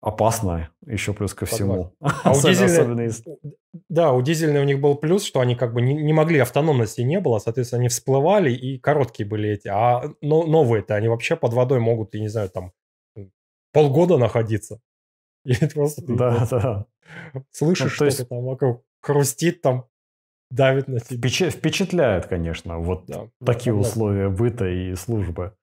[0.00, 1.94] Опасно еще плюс ко всему.
[2.00, 3.10] А у дизельной,
[3.88, 7.00] да, у дизельной у них был плюс, что они как бы не, не могли, автономности
[7.00, 9.68] не было, соответственно, они всплывали и короткие были эти.
[9.68, 12.72] А но, новые-то, они вообще под водой могут, я не знаю, там
[13.72, 14.80] полгода находиться.
[15.44, 16.86] И просто ты да, да.
[17.50, 18.84] слышишь ну, что-то там вокруг.
[19.00, 19.86] хрустит там,
[20.50, 21.18] давит на тебя.
[21.18, 25.56] Впечат, впечатляет, конечно, вот да, такие условия быта и службы.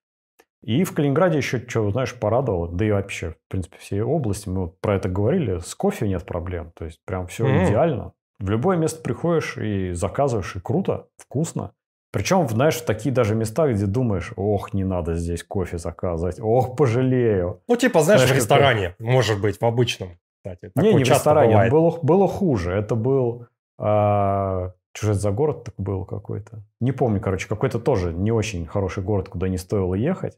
[0.64, 4.62] И в Калининграде еще, что, знаешь, порадовало, да и вообще, в принципе, всей области, мы
[4.62, 7.68] вот про это говорили, с кофе нет проблем, то есть прям все mm-hmm.
[7.68, 8.14] идеально.
[8.40, 11.72] В любое место приходишь и заказываешь, и круто, вкусно.
[12.12, 16.76] Причем, знаешь, в такие даже места, где думаешь, ох, не надо здесь кофе заказывать, ох,
[16.76, 17.62] пожалею.
[17.68, 19.04] Ну, типа, знаешь, знаешь в ресторане, это...
[19.04, 20.72] может быть, в обычном, кстати.
[20.76, 21.72] Не, не в ресторане, бывает.
[21.72, 22.74] было, было хуже.
[22.74, 23.48] Это был...
[23.80, 24.74] А...
[24.94, 26.64] Это за город так был какой-то?
[26.82, 30.38] Не помню, короче, какой-то тоже не очень хороший город, куда не стоило ехать.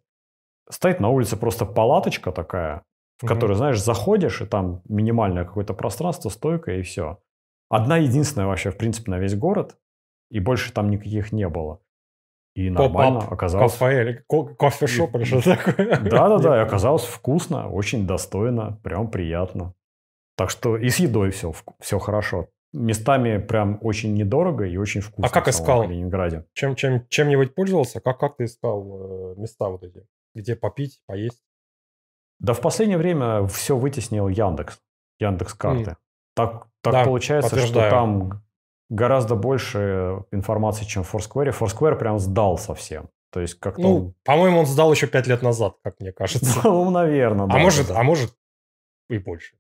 [0.69, 2.84] Стоит на улице просто палаточка такая,
[3.17, 7.19] в которую, знаешь, заходишь, и там минимальное какое-то пространство, стойка, и все.
[7.69, 9.78] Одна единственная вообще, в принципе, на весь город,
[10.30, 11.80] и больше там никаких не было.
[12.56, 13.73] И нормально Поп оказалось...
[13.73, 15.99] Кафе кофешоп или что такое?
[16.04, 19.73] Да-да-да, и оказалось вкусно, очень достойно, прям приятно.
[20.36, 22.49] Так что и с едой все, все хорошо.
[22.73, 25.28] Местами прям очень недорого и очень вкусно.
[25.28, 25.86] А как искал?
[25.86, 26.45] В Ленинграде.
[26.54, 27.99] Чем, чем, чем-нибудь пользовался?
[27.99, 30.06] Как, как ты искал э, места вот эти?
[30.36, 31.43] Где попить, поесть?
[32.39, 34.82] Да в последнее время все вытеснил Яндекс.
[35.19, 35.91] Яндекс карты.
[35.91, 35.98] Mm.
[36.36, 38.43] Так, так да, получается, что там
[38.89, 41.58] гораздо больше информации, чем в Foursquare.
[41.58, 43.10] Foursquare прям сдал совсем.
[43.32, 43.82] То есть как-то...
[43.82, 44.15] Ну, он...
[44.24, 46.62] по-моему, он сдал еще пять лет назад, как мне кажется.
[46.63, 47.56] Ну, наверное, да.
[47.56, 48.36] А может, а может
[49.10, 49.56] и больше.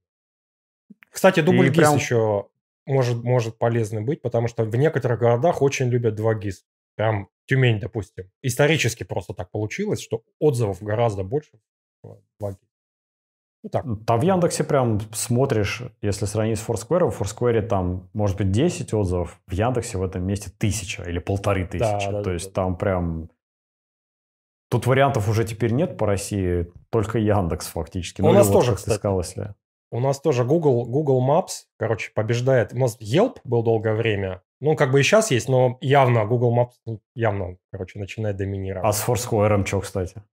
[1.09, 1.95] Кстати, дубль ГИС прям...
[1.95, 2.47] еще
[2.85, 6.65] может, может полезный быть, потому что в некоторых городах очень любят два ГИС.
[6.95, 8.29] Прям Тюмень, допустим.
[8.41, 11.59] Исторически просто так получилось, что отзывов гораздо больше
[12.03, 12.59] в 2 ГИС.
[13.63, 13.85] Ну, так.
[14.05, 18.93] Там в Яндексе прям смотришь, если сравнить с Foursquare, в Foursquare там может быть 10
[18.93, 21.79] отзывов, в Яндексе в этом месте тысяча или полторы тысячи.
[21.79, 22.61] Да, да, То да, есть да.
[22.61, 23.29] там прям...
[24.69, 28.21] Тут вариантов уже теперь нет по России, только Яндекс фактически.
[28.21, 28.97] У ну, нас тоже, кстати.
[28.97, 29.53] Сказал, если...
[29.91, 32.73] У нас тоже Google, Google Maps, короче, побеждает.
[32.73, 34.41] У нас Yelp был долгое время.
[34.63, 38.87] Ну, как бы и сейчас есть, но явно Google Maps ну, явно, короче, начинает доминировать.
[38.87, 40.23] А с Foursquare что, кстати?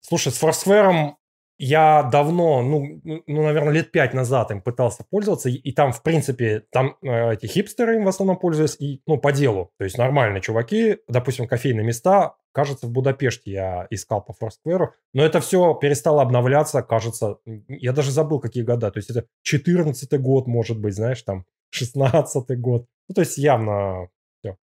[0.00, 1.16] Слушай, с Foursquare
[1.58, 6.64] я давно, ну, ну, наверное, лет пять назад им пытался пользоваться, и, там, в принципе,
[6.70, 9.72] там э, эти хипстеры им в основном пользуются, и, ну, по делу.
[9.78, 15.24] То есть нормальные чуваки, допустим, кофейные места, кажется, в Будапеште я искал по Foursquare, но
[15.24, 17.38] это все перестало обновляться, кажется,
[17.68, 18.90] я даже забыл, какие года.
[18.90, 22.86] То есть это 14 год, может быть, знаешь, там, 16 год.
[23.08, 24.08] Ну, то есть явно
[24.40, 24.56] все.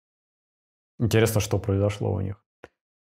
[0.98, 2.44] Интересно, что произошло у них.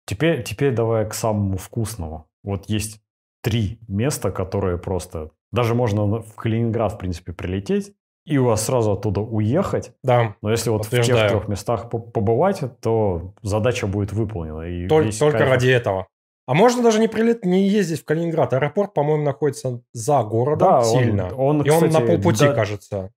[0.05, 2.27] Теперь, теперь давай к самому вкусному.
[2.43, 3.01] Вот есть
[3.41, 5.32] три места, которые просто...
[5.52, 7.93] Даже можно в Калининград, в принципе, прилететь,
[8.25, 9.93] и у вас сразу оттуда уехать.
[10.04, 10.36] Да.
[10.41, 14.62] Но если вот в тех трех местах побывать, то задача будет выполнена.
[14.62, 15.49] И только только кайф...
[15.49, 16.08] ради этого.
[16.45, 18.54] А можно даже не прилет, не ездить в Калининград.
[18.54, 21.28] Аэропорт, по-моему, находится за городом да, сильно.
[21.36, 23.12] Он, он, и кстати, он на полпути, да, кажется.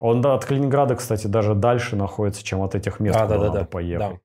[0.00, 3.44] Он да, от Калининграда, кстати, даже дальше находится, чем от этих мест, да, куда да,
[3.44, 4.10] надо да, поехать.
[4.10, 4.18] Да.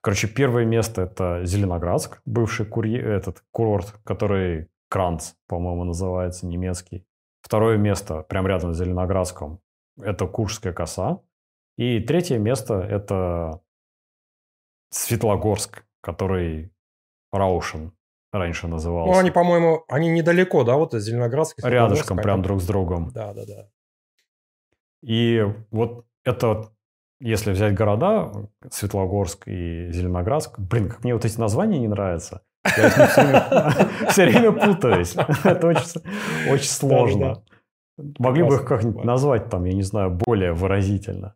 [0.00, 7.06] Короче, первое место это Зеленоградск, бывший курье, этот курорт, который Кранц, по-моему, называется, немецкий.
[7.40, 9.60] Второе место, прям рядом с Зеленоградском,
[10.00, 11.20] это Куршская коса.
[11.76, 13.60] И третье место– это
[14.90, 16.72] Светлогорск, который
[17.32, 17.92] Раушен
[18.32, 19.12] раньше назывался.
[19.12, 21.68] Ну, они, по-моему, они недалеко, да, вот из Зеленоградска.
[21.68, 23.10] Рядышком, прям друг с другом.
[23.10, 23.70] Да, да, да.
[25.02, 26.72] И вот это,
[27.20, 28.32] если взять города,
[28.70, 32.42] Светлогорск и Зеленоградск, блин, как мне вот эти названия не нравятся.
[32.76, 35.14] Я все время путаюсь.
[35.44, 37.42] Это очень сложно.
[38.18, 41.34] Могли бы их как-нибудь назвать там, я не знаю, более выразительно.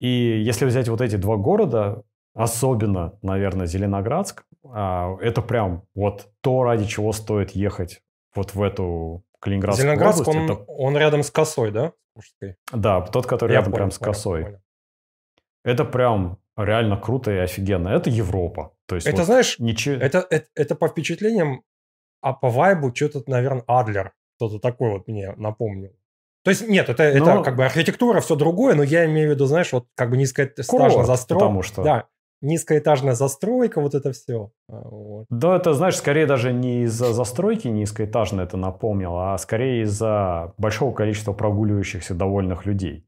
[0.00, 2.02] И если взять вот эти два города,
[2.34, 8.02] особенно, наверное, Зеленоградск, а, это прям вот то, ради чего стоит ехать
[8.34, 10.38] вот в эту Калининградскую Зеленоградск, область.
[10.38, 10.64] Он, это...
[10.72, 11.92] он рядом с косой, да?
[12.72, 14.42] Да, тот, который я рядом понял, прям с косой.
[14.44, 14.58] Понял.
[15.64, 17.88] Это прям реально круто и офигенно.
[17.88, 18.72] Это Европа.
[18.86, 19.96] То есть это, вот знаешь, ничего...
[19.96, 21.62] это, это, это по впечатлениям,
[22.20, 24.12] а по вайбу что-то, наверное, Адлер.
[24.36, 25.92] Кто-то такой вот мне напомнил.
[26.42, 27.34] То есть, нет, это, но...
[27.34, 30.16] это как бы архитектура, все другое, но я имею в виду, знаешь, вот как бы
[30.16, 31.44] низкоэтажная застройка.
[31.44, 31.82] Потому что...
[31.82, 32.08] Да,
[32.42, 34.50] низкоэтажная застройка, вот это все.
[34.68, 35.26] А, вот.
[35.30, 40.92] Да, это, знаешь, скорее даже не из-за застройки низкоэтажной это напомнило, а скорее из-за большого
[40.92, 43.06] количества прогуливающихся довольных людей.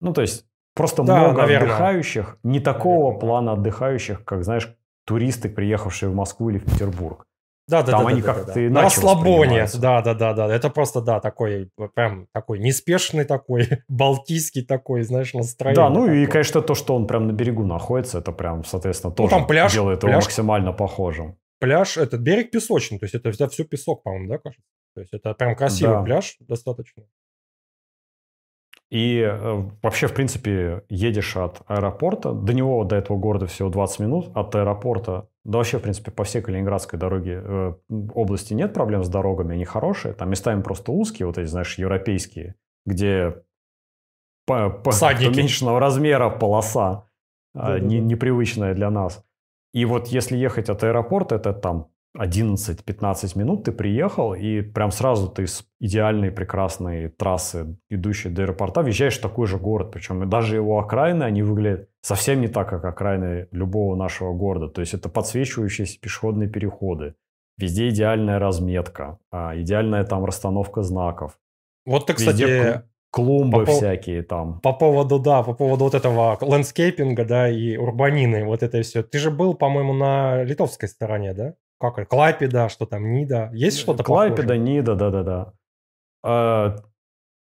[0.00, 0.46] Ну, то есть,
[0.78, 1.68] просто да, много наверное.
[1.68, 3.20] отдыхающих, не такого наверное.
[3.20, 7.24] плана отдыхающих, как, знаешь, туристы, приехавшие в Москву или в Петербург.
[7.68, 10.54] Да, да, Там да, они да, как-то да, иначе На расслабоне, да, да, да, да.
[10.54, 15.84] Это просто, да, такой, прям такой неспешный такой, балтийский такой, знаешь, настроение.
[15.84, 16.22] Да, ну такое.
[16.22, 19.46] и, конечно, то, что он прям на берегу находится, это прям, соответственно, тоже ну, там
[19.46, 21.36] пляж, делает пляж, его максимально похожим.
[21.60, 24.64] Пляж, этот берег песочный, то есть это, это все песок, по-моему, да, кажется?
[24.94, 26.02] То есть это прям красивый да.
[26.02, 27.04] пляж достаточно.
[28.90, 34.00] И э, вообще, в принципе, едешь от аэропорта, до него, до этого города всего 20
[34.00, 37.72] минут, от аэропорта, да вообще, в принципе, по всей Калининградской дороге э,
[38.14, 42.54] области нет проблем с дорогами, они хорошие, там местами просто узкие, вот эти, знаешь, европейские,
[42.86, 43.42] где
[44.46, 47.08] по, по уменьшенного размера полоса,
[47.54, 49.22] э, не, непривычная для нас.
[49.74, 55.28] И вот если ехать от аэропорта, это там 11-15 минут ты приехал, и прям сразу
[55.28, 59.92] ты с идеальной, прекрасной трассы, идущей до аэропорта, въезжаешь в такой же город.
[59.92, 64.68] Причем даже его окраины, они выглядят совсем не так, как окраины любого нашего города.
[64.68, 67.14] То есть это подсвечивающиеся пешеходные переходы.
[67.56, 71.38] Везде идеальная разметка, а, идеальная там расстановка знаков.
[71.86, 74.60] Вот ты, кстати, Везде клумбы по всякие там.
[74.60, 79.02] По поводу, да, по поводу вот этого landscaping а, да, и урбанины, вот это все.
[79.02, 81.54] Ты же был, по-моему, на литовской стороне, да?
[81.80, 82.08] Как?
[82.08, 83.50] Клайпеда, что там, Нида?
[83.52, 84.58] Есть что-то Клайпеда, похожее?
[84.58, 85.52] Нида, да-да-да.
[86.24, 86.76] А,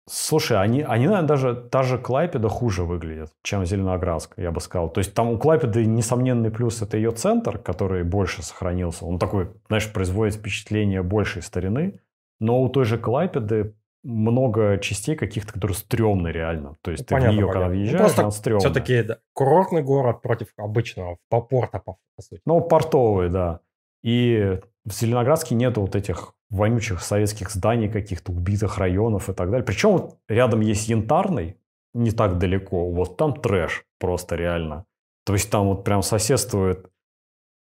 [0.08, 4.90] слушай, они, они, наверное, даже, та же Клайпеда хуже выглядят, чем Зеленоградск, я бы сказал.
[4.90, 9.06] То есть там у Клайпеды несомненный плюс– это ее центр, который больше сохранился.
[9.06, 12.00] Он такой, знаешь, производит впечатление большей старины.
[12.38, 13.74] Но у той же Клайпеды
[14.06, 16.76] много частей каких-то, которые стрёмные реально.
[16.82, 17.60] То есть ну, ты понятно, в нее, понятно.
[17.60, 18.60] когда ну, въезжаешь, ну, просто она стрёмная.
[18.60, 22.40] Все-таки да, курортный город против обычного, по порта, по, по сути.
[22.46, 23.60] Ну, портовый, да.
[24.06, 29.66] И в Зеленоградске нету вот этих вонючих советских зданий, каких-то убитых районов и так далее.
[29.66, 31.56] Причем рядом есть Янтарный,
[31.92, 32.88] не так далеко.
[32.92, 34.84] Вот там трэш просто реально.
[35.24, 36.88] То есть там вот прям соседствует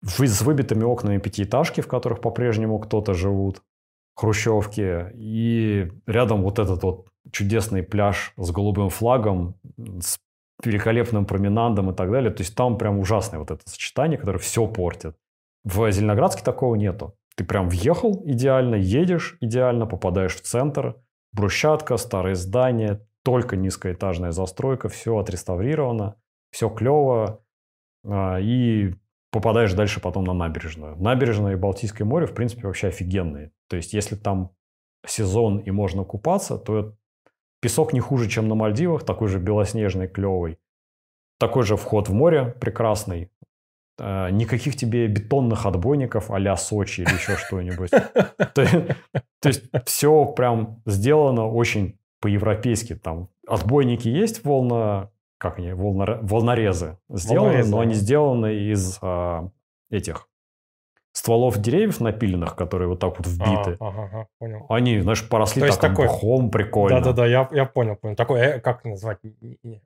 [0.03, 3.61] с выбитыми окнами пятиэтажки, в которых по-прежнему кто-то живут,
[4.15, 5.11] хрущевки.
[5.13, 10.17] И рядом вот этот вот чудесный пляж с голубым флагом, с
[10.63, 12.31] великолепным променадом и так далее.
[12.31, 15.15] То есть там прям ужасное вот это сочетание, которое все портит.
[15.63, 17.15] В Зеленоградске такого нету.
[17.35, 20.97] Ты прям въехал идеально, едешь идеально, попадаешь в центр,
[21.31, 26.15] брусчатка, старые здания, только низкоэтажная застройка, все отреставрировано,
[26.51, 27.43] все клево,
[28.03, 28.95] а, и
[29.31, 30.95] попадаешь дальше потом на набережную.
[30.97, 33.51] Набережная и Балтийское море, в принципе, вообще офигенные.
[33.69, 34.51] То есть, если там
[35.05, 36.95] сезон и можно купаться, то
[37.61, 40.59] песок не хуже, чем на Мальдивах, такой же белоснежный, клевый.
[41.39, 43.31] Такой же вход в море прекрасный.
[44.03, 47.91] Э, никаких тебе бетонных отбойников а Сочи или еще что-нибудь.
[48.53, 49.03] То
[49.43, 52.95] есть все прям сделано очень по-европейски.
[52.95, 59.49] Там отбойники есть волна, как они, волнорезы сделаны, но они сделаны из а,
[59.91, 60.27] этих
[61.13, 63.77] стволов деревьев напиленных, которые вот так вот вбиты.
[63.79, 64.65] А, ага, ага, понял.
[64.69, 66.07] Они, знаешь, поросли так такой...
[66.07, 67.01] пухом прикольно.
[67.01, 68.15] Да-да-да, я, я понял, понял.
[68.15, 69.19] Такой, э, как назвать?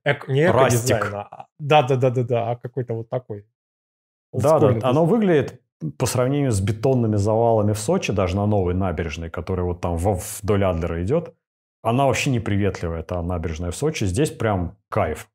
[0.06, 1.48] Эк, не эко-дизайн, а...
[1.60, 3.46] Да-да-да-да, а какой-то вот такой.
[4.42, 5.62] Да, да, оно выглядит
[5.98, 10.64] по сравнению с бетонными завалами в Сочи, даже на новой набережной, которая вот там вдоль
[10.64, 11.34] Адлера идет,
[11.84, 14.06] она вообще неприветливая, эта набережная в Сочи.
[14.06, 15.30] Здесь прям кайф.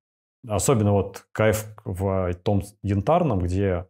[0.49, 3.87] Особенно вот кайф в том янтарном, где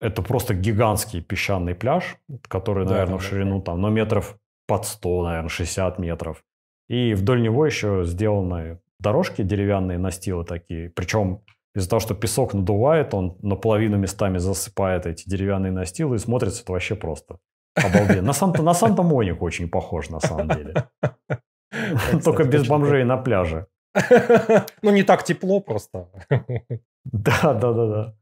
[0.00, 2.16] это просто гигантский песчаный пляж,
[2.48, 3.66] который, да, наверное, да, в ширину да.
[3.66, 6.44] там, ну, метров под 100, наверное, 60 метров.
[6.88, 10.90] И вдоль него еще сделаны дорожки деревянные, настилы такие.
[10.90, 11.42] Причем
[11.78, 16.72] из-за того, что песок надувает, он наполовину местами засыпает эти деревянные настилы, и смотрится это
[16.72, 17.38] вообще просто
[17.74, 18.22] обалденно.
[18.22, 20.74] На, Санта, на Санта-Монику очень похож, на самом деле.
[22.24, 23.66] Только без бомжей на пляже.
[24.82, 26.08] Ну, не так тепло просто.
[27.04, 28.14] Да, да, да, да.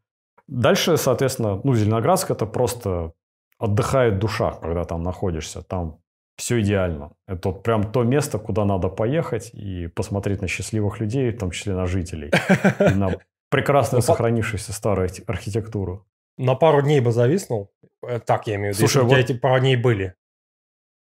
[0.49, 3.13] Дальше, соответственно, ну, Зеленоградск это просто
[3.59, 5.63] отдыхает душа, когда там находишься.
[5.63, 5.99] Там
[6.37, 7.13] все идеально.
[7.27, 11.51] Это вот прям то место, куда надо поехать и посмотреть на счастливых людей, в том
[11.51, 12.31] числе на жителей.
[12.79, 13.17] И на
[13.51, 16.07] прекрасно ну, сохранившуюся старую архитектуру.
[16.39, 17.73] На пару дней бы зависнул.
[18.03, 18.89] Э, так я имею в виду.
[18.89, 19.17] Слушай, вот...
[19.17, 20.15] эти пару дней были.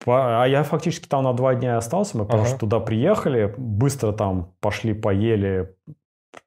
[0.07, 2.17] А я фактически там на два дня остался.
[2.17, 2.39] Мы ага.
[2.39, 5.75] просто туда приехали, быстро там пошли, поели,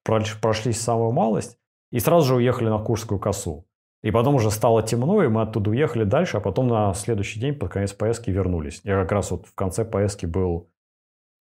[0.03, 1.57] прошли самую малость.
[1.91, 3.67] И сразу же уехали на Курскую косу.
[4.01, 7.53] И потом уже стало темно, и мы оттуда уехали дальше, а потом на следующий день,
[7.53, 8.81] под конец поездки, вернулись.
[8.83, 10.70] Я как раз вот в конце поездки был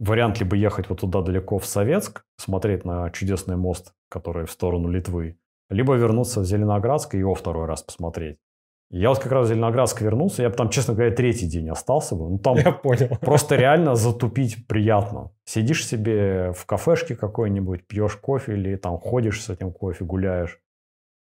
[0.01, 4.89] вариант либо ехать вот туда далеко в Советск, смотреть на чудесный мост, который в сторону
[4.89, 8.39] Литвы, либо вернуться в Зеленоградск и его второй раз посмотреть.
[8.93, 12.17] Я вот как раз в Зеленоградск вернулся, я бы там, честно говоря, третий день остался
[12.17, 12.29] бы.
[12.29, 13.17] Ну, там я понял.
[13.21, 15.31] просто реально затупить приятно.
[15.45, 20.59] Сидишь себе в кафешке какой-нибудь, пьешь кофе или там ходишь с этим кофе, гуляешь.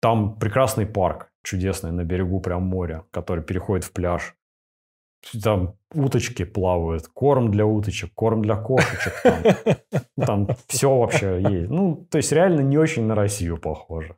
[0.01, 4.36] Там прекрасный парк чудесный на берегу прям моря, который переходит в пляж
[5.43, 9.15] там уточки плавают, корм для уточек, корм для кошечек.
[9.23, 11.71] Там, там все вообще есть.
[11.71, 14.17] Ну, то есть реально не очень на Россию похоже.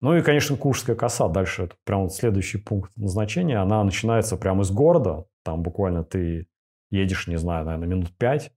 [0.00, 1.28] Ну и, конечно, Куршская коса.
[1.28, 3.58] Дальше это прям вот следующий пункт назначения.
[3.58, 5.24] Она начинается прямо из города.
[5.44, 6.46] Там буквально ты
[6.90, 8.52] едешь, не знаю, наверное, минут пять.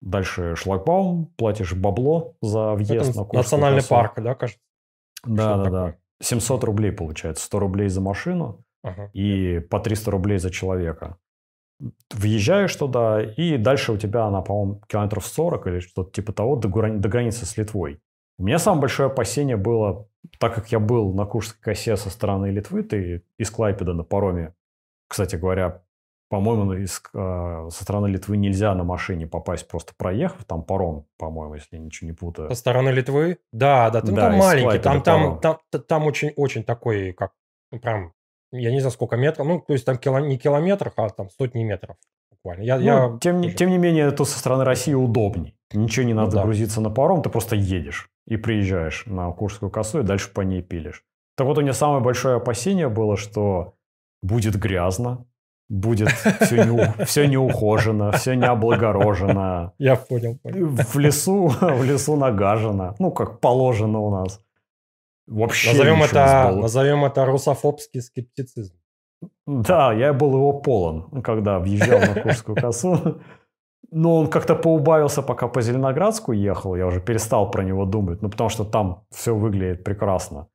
[0.00, 3.90] Дальше шлагбаум, платишь бабло за въезд Это на Национальный косу.
[3.90, 4.60] парк, да, кажется?
[5.24, 5.94] Да, да, да.
[6.20, 7.44] 700 рублей получается.
[7.44, 9.10] 100 рублей за машину ага.
[9.12, 11.18] и по 300 рублей за человека.
[12.10, 16.68] Въезжаешь туда, и дальше у тебя она, по-моему, километров 40 или что-то типа того до,
[16.68, 18.00] до границы с Литвой.
[18.38, 20.08] У меня самое большое опасение было,
[20.38, 24.54] так как я был на Курской косе со стороны Литвы, ты из Клайпеда на пароме,
[25.08, 25.82] кстати говоря,
[26.28, 30.44] по-моему, из, э, со стороны Литвы нельзя на машине попасть, просто проехав.
[30.44, 32.50] Там паром, по-моему, если я ничего не путаю.
[32.50, 33.38] Со стороны Литвы?
[33.50, 34.02] Да, да.
[34.02, 34.78] Там, да, там маленький.
[34.78, 37.32] Там, там, там, там очень, очень такой, как,
[37.72, 38.12] ну, прям,
[38.52, 39.46] я не знаю, сколько метров.
[39.46, 41.96] Ну, то есть там кило, не километров, а там сотни метров
[42.30, 42.62] буквально.
[42.62, 43.54] Я, ну, я тем, тоже...
[43.54, 45.54] тем не менее, это со стороны России удобней.
[45.72, 46.44] Ничего не ну надо ну, да.
[46.44, 50.62] грузиться на паром, ты просто едешь и приезжаешь на Курскую косу и дальше по ней
[50.62, 51.04] пилишь.
[51.36, 53.74] Так вот, у меня самое большое опасение было, что
[54.22, 55.26] будет грязно,
[55.68, 59.72] будет все, не, все неухожено, все не облагорожено.
[59.78, 60.66] Я понял, понял.
[60.68, 62.94] В лесу, в лесу нагажено.
[62.98, 64.42] Ну, как положено у нас.
[65.28, 68.74] Вообще назовем это, назовем это русофобский скептицизм.
[69.46, 73.20] Да, я был его полон, когда въезжал на Курскую косу.
[73.90, 76.76] Но он как-то поубавился, пока по Зеленоградску ехал.
[76.76, 78.22] Я уже перестал про него думать.
[78.22, 80.48] Ну, потому что там все выглядит прекрасно.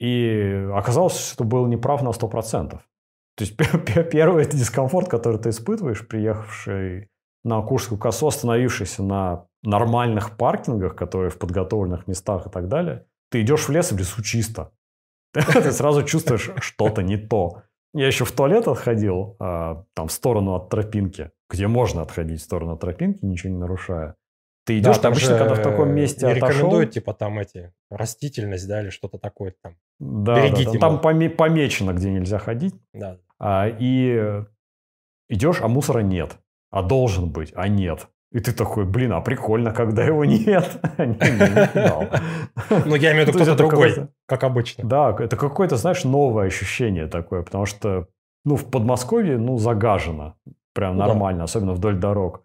[0.00, 2.70] И оказалось, что был неправ на 100%.
[2.70, 3.56] То есть
[4.10, 7.08] первый это дискомфорт, который ты испытываешь, приехавший
[7.44, 13.06] на Курскую косу, остановившийся на нормальных паркингах, которые в подготовленных местах и так далее.
[13.32, 14.72] Ты идешь в лес, в лесу чисто.
[15.32, 17.62] Ты сразу чувствуешь, что-то не то.
[17.94, 22.44] Я еще в туалет отходил, а, там, в сторону от тропинки, где можно отходить в
[22.44, 24.16] сторону от тропинки, ничего не нарушая.
[24.64, 26.48] Ты идешь, да, обычно, когда в таком месте не отошел...
[26.48, 29.76] рекомендуют, типа, там эти, растительность, да, или что-то такое там.
[29.98, 32.74] Да, Берегите да, там, там помечено, где нельзя ходить.
[32.92, 33.18] Да.
[33.38, 34.44] А, и
[35.30, 36.36] идешь, а мусора нет.
[36.70, 38.08] А должен быть, а нет.
[38.32, 40.80] И ты такой, блин, а прикольно, когда его нет.
[42.86, 44.88] Ну, я имею в виду кто-то другой, как обычно.
[44.88, 48.08] Да, это какое-то, знаешь, новое ощущение такое, потому что,
[48.44, 50.36] ну, в Подмосковье, ну, загажено.
[50.74, 52.44] Прям нормально, особенно вдоль дорог.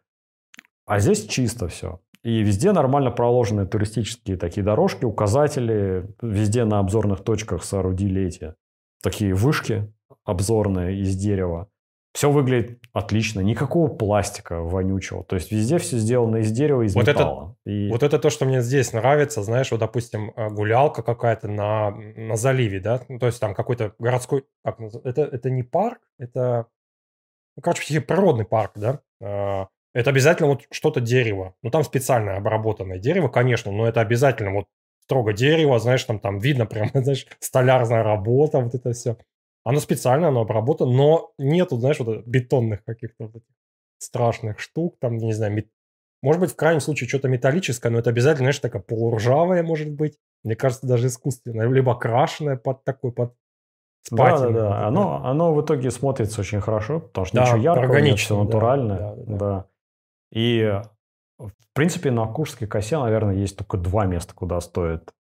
[0.86, 2.00] А здесь чисто все.
[2.24, 6.10] И везде нормально проложены туристические такие дорожки, указатели.
[6.22, 8.56] Везде на обзорных точках соорудили эти
[9.02, 9.94] такие вышки
[10.26, 11.70] обзорные из дерева.
[12.18, 15.24] Все выглядит отлично, никакого пластика вонючего.
[15.24, 17.56] То есть везде все сделано из дерева, из вот металла.
[17.64, 17.92] Это, и...
[17.92, 22.36] Вот это то, что мне здесь нравится, знаешь, вот, допустим, э, гулялка какая-то на, на
[22.36, 26.66] заливе, да, ну, то есть там какой-то городской, как это, это не парк, это,
[27.56, 31.54] ну, короче, природный парк, да, а, это обязательно вот что-то дерево.
[31.62, 34.66] Ну, там специально обработанное дерево, конечно, но это обязательно вот
[35.04, 39.18] строго дерево, знаешь, там, там видно прям, знаешь, столярная работа, вот это все.
[39.68, 43.44] Оно специально, оно обработано, но нету, знаешь, вот бетонных каких-то вот
[43.98, 45.68] страшных штук, там, не знаю, мет...
[46.22, 50.20] может быть, в крайнем случае что-то металлическое, но это обязательно, знаешь, такая полуржавая, может быть.
[50.46, 53.36] Мне кажется, даже искусственное, либо крашеное под такой, под
[54.10, 54.88] Да, да, да.
[54.88, 59.00] Оно, оно в итоге смотрится очень хорошо, потому что да, ничего яркого, нет, все натуральное.
[59.00, 59.38] Да, да, да.
[59.38, 59.66] да.
[60.32, 60.82] И,
[61.40, 65.14] в принципе, на Курской косе, наверное, есть только два места, куда стоит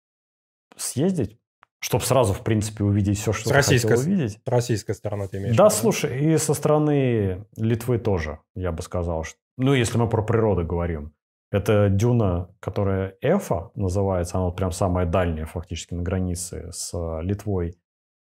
[0.77, 1.37] съездить.
[1.79, 4.39] Чтобы сразу, в принципе, увидеть все, что с ты российской, хотел увидеть.
[4.43, 9.23] С российской стороны ты имеешь Да, слушай, и со стороны Литвы тоже, я бы сказал.
[9.23, 11.13] Что, ну, если мы про природу говорим.
[11.49, 17.77] Это дюна, которая Эфа называется, она вот прям самая дальняя фактически на границе с Литвой.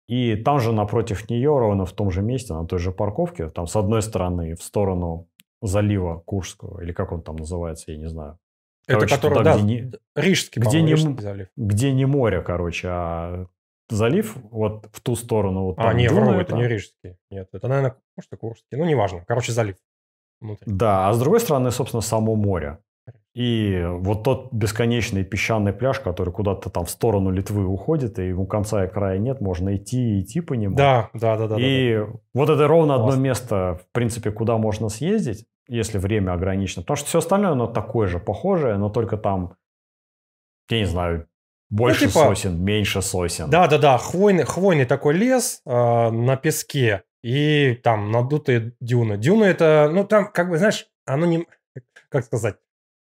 [0.06, 3.66] И там же напротив нее, ровно в том же месте, на той же парковке, там
[3.66, 5.28] с одной стороны в сторону
[5.60, 8.38] залива Курского, или как он там называется, я не знаю.
[8.86, 11.48] Короче, это который, да, где не, Рижский, где не, Рижский залив.
[11.56, 13.46] Где не море, короче, а
[13.88, 15.64] залив вот в ту сторону.
[15.64, 16.40] Вот а, нет, вру, это...
[16.40, 17.16] это не Рижский.
[17.30, 18.76] Нет, это, наверное, может, Курский.
[18.76, 19.24] Ну, неважно.
[19.26, 19.76] Короче, залив.
[20.40, 20.70] Внутри.
[20.70, 22.78] Да, а с другой стороны, собственно, само море.
[23.34, 28.46] И вот тот бесконечный песчаный пляж, который куда-то там в сторону Литвы уходит, и ему
[28.46, 30.74] конца и края нет, можно идти и идти по нему.
[30.74, 31.48] Да, да, да.
[31.48, 32.12] да и да, да.
[32.32, 33.12] вот это ровно Классно.
[33.12, 36.82] одно место, в принципе, куда можно съездить если время ограничено.
[36.82, 39.56] Потому что все остальное, оно такое же, похожее, но только там,
[40.68, 41.28] я не знаю,
[41.68, 43.50] больше ну, типа, сосен, меньше сосен.
[43.50, 49.16] Да-да-да, хвойный, хвойный такой лес э, на песке и там надутые дюны.
[49.16, 51.46] Дюны это, ну там, как бы, знаешь, оно не,
[52.08, 52.56] как сказать,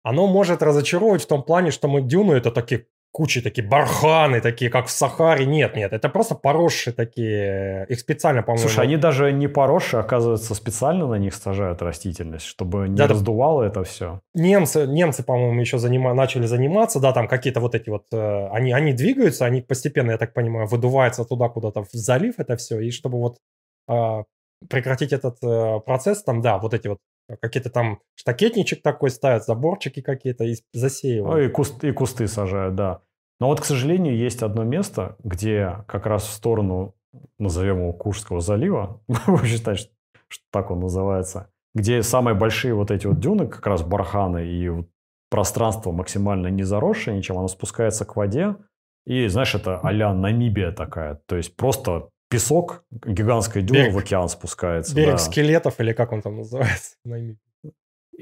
[0.03, 4.71] оно может разочаровывать в том плане, что мы дюны это такие кучи такие барханы, такие,
[4.71, 5.47] как в Сахаре.
[5.47, 7.87] Нет, нет, это просто поросшие такие.
[7.89, 8.69] Их специально, по-моему...
[8.69, 13.63] Слушай, они даже не поросшие, оказывается, специально на них сажают растительность, чтобы не да, раздувало
[13.63, 14.21] это все.
[14.35, 16.15] Немцы, немцы по-моему, еще занима...
[16.15, 18.05] начали заниматься, да, там какие-то вот эти вот...
[18.13, 22.57] Э, они, они двигаются, они постепенно, я так понимаю, выдуваются туда куда-то в залив это
[22.57, 23.39] все, и чтобы вот
[23.89, 24.25] э,
[24.69, 26.99] прекратить этот э, процесс, там, да, вот эти вот
[27.41, 31.35] Какие-то там штакетничек такой ставят, заборчики какие-то и засеивают.
[31.35, 33.03] Ну, и, куст, и кусты сажают, да.
[33.41, 36.95] Но вот, к сожалению, есть одно место, где как раз в сторону,
[37.39, 39.93] назовем его Куршского залива, вы считаете, что,
[40.29, 44.69] что так он называется, где самые большие вот эти вот дюны, как раз барханы и
[44.69, 44.89] вот
[45.31, 48.57] пространство максимально не заросшее ничем, оно спускается к воде,
[49.07, 54.29] и, знаешь, это а-ля Намибия такая, то есть просто песок, гигантская дюна берег, в океан
[54.29, 54.95] спускается.
[54.95, 55.19] Берег да.
[55.19, 56.97] скелетов или как он там называется?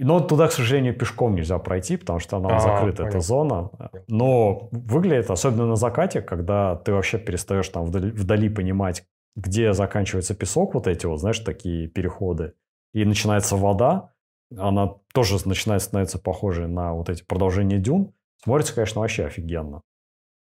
[0.00, 3.16] Но туда, к сожалению, пешком нельзя пройти, потому что она а, закрыта, понятно.
[3.16, 3.70] эта зона.
[4.06, 9.04] Но выглядит, особенно на закате, когда ты вообще перестаешь там вдали, вдали понимать,
[9.34, 12.54] где заканчивается песок, вот эти вот, знаешь, такие переходы,
[12.94, 14.12] и начинается вода,
[14.56, 18.14] она тоже начинает становиться похожей на вот эти продолжения дюн.
[18.42, 19.82] Смотрится, конечно, вообще офигенно.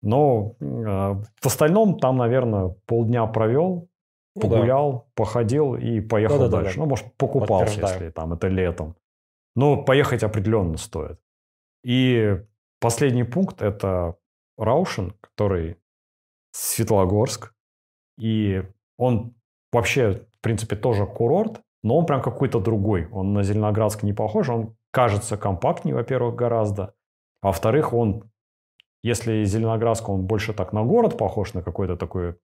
[0.03, 3.87] Но э, в остальном там, наверное, полдня провел,
[4.35, 5.05] погулял, ну, да.
[5.15, 6.73] походил и поехал да, да, дальше.
[6.73, 6.81] Да, да.
[6.81, 8.95] Ну, может, покупался, если там это летом.
[9.55, 11.19] Но поехать определенно стоит.
[11.85, 12.37] И
[12.81, 14.17] последний пункт– это
[14.57, 15.77] Раушин, который
[16.51, 17.53] Светлогорск.
[18.19, 18.63] И
[18.97, 19.35] он
[19.71, 23.07] вообще, в принципе, тоже курорт, но он прям какой-то другой.
[23.07, 26.93] Он на Зеленоградск не похож, он кажется компактнее, во-первых, гораздо.
[27.41, 28.29] А во-вторых, он
[29.03, 32.37] если Зеленоградск, он больше так на город похож, на какое-то такое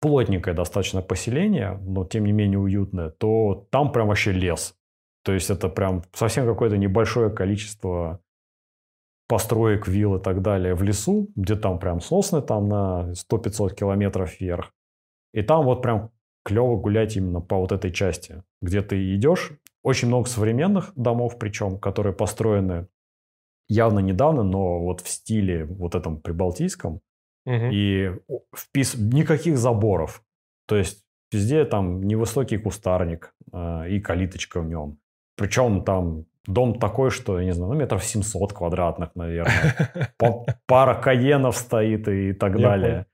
[0.00, 4.76] плотненькое достаточно поселение, но тем не менее уютное, то там прям вообще лес.
[5.24, 8.20] То есть это прям совсем какое-то небольшое количество
[9.28, 14.40] построек, вилл и так далее в лесу, где там прям сосны там на 100-500 километров
[14.40, 14.72] вверх.
[15.34, 16.12] И там вот прям
[16.44, 19.52] клево гулять именно по вот этой части, где ты идешь.
[19.82, 22.86] Очень много современных домов причем, которые построены
[23.68, 27.00] явно недавно, но вот в стиле вот этом прибалтийском.
[27.46, 27.68] Угу.
[27.72, 28.12] И
[28.54, 28.94] впис...
[28.94, 30.22] никаких заборов.
[30.66, 34.98] То есть везде там невысокий кустарник э, и калиточка в нем.
[35.36, 40.12] Причем там дом такой, что, я не знаю, ну, метров 700 квадратных, наверное.
[40.66, 43.06] Пара каенов стоит и так далее.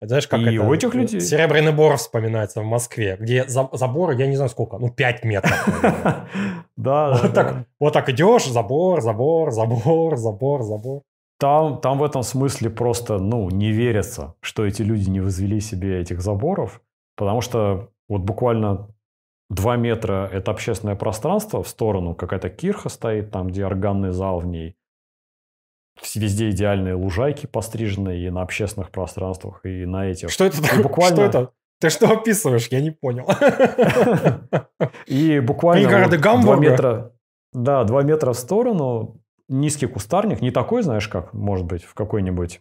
[0.00, 1.20] Знаешь, как и это, у этих людей...
[1.20, 5.68] Серебряный бор вспоминается в Москве, где забор, я не знаю сколько, ну 5 метров.
[6.76, 11.02] Да, вот так, вот так идешь, забор, забор, забор, забор, забор.
[11.40, 16.00] Там, там в этом смысле просто, ну, не верится, что эти люди не возвели себе
[16.00, 16.80] этих заборов,
[17.16, 18.88] потому что вот буквально
[19.50, 24.46] 2 метра– это общественное пространство, в сторону какая-то кирха стоит, там, где органный зал в
[24.46, 24.76] ней,
[26.14, 30.30] везде идеальные лужайки постриженные и на общественных пространствах, и на этих.
[30.30, 30.82] Что это такое?
[30.82, 31.16] Буквально...
[31.16, 31.50] Что это?
[31.80, 32.68] Ты что описываешь?
[32.68, 33.26] Я не понял.
[35.06, 35.88] И буквально
[36.42, 37.12] два метра,
[37.52, 42.60] да, два метра в сторону низкий кустарник, не такой, знаешь, как, может быть, в какой-нибудь...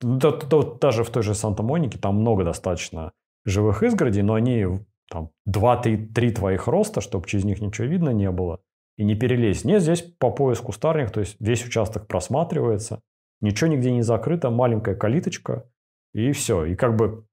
[0.00, 3.12] Даже в той же Санта-Монике там много достаточно
[3.44, 4.66] живых изгородей, но они
[5.10, 8.60] там 2-3 твоих роста, чтобы через них ничего видно не было
[8.98, 9.64] и не перелезть.
[9.64, 13.00] Нет, здесь по пояс кустарник, то есть весь участок просматривается,
[13.40, 15.70] ничего нигде не закрыто, маленькая калиточка,
[16.12, 16.64] и все.
[16.66, 17.24] И как бы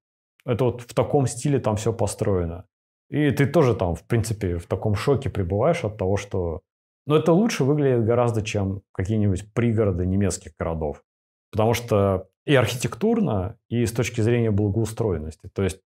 [0.45, 2.65] это вот в таком стиле там все построено.
[3.09, 6.61] И ты тоже там, в принципе, в таком шоке пребываешь от того, что...
[7.07, 11.03] Но это лучше выглядит гораздо, чем какие-нибудь пригороды немецких городов.
[11.51, 15.49] Потому что и архитектурно, и с точки зрения благоустроенности.
[15.53, 15.81] То есть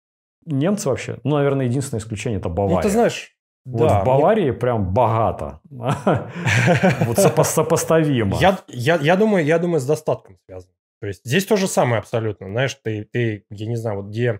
[0.45, 2.77] немцы вообще, ну, наверное, единственное исключение– это Бавария.
[2.77, 3.34] Ну, ты знаешь,
[3.65, 4.53] вот да, в Баварии мне...
[4.53, 5.59] прям богато.
[5.69, 8.37] Вот сопоставимо.
[8.39, 10.73] Я, я, я, думаю, я думаю, с достатком связано.
[11.01, 12.47] То есть здесь то же самое абсолютно.
[12.47, 14.39] Знаешь, ты, ты я не знаю, вот где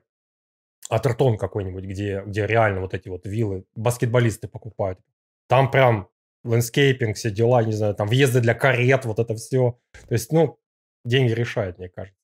[0.89, 4.99] Атертон какой-нибудь, где, где реально вот эти вот виллы баскетболисты покупают.
[5.47, 6.09] Там прям
[6.43, 9.79] landscaping, все дела, не знаю, там въезды для карет, вот это все.
[10.07, 10.59] То есть, ну,
[11.03, 12.19] деньги решают, мне кажется.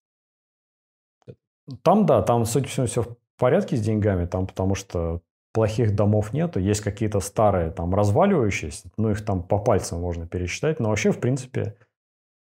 [1.83, 5.21] Там, да, там, судя по всему, все в порядке с деньгами, там, потому что
[5.53, 10.79] плохих домов нету, есть какие-то старые, там, разваливающиеся, ну, их там по пальцам можно пересчитать,
[10.79, 11.75] но вообще, в принципе,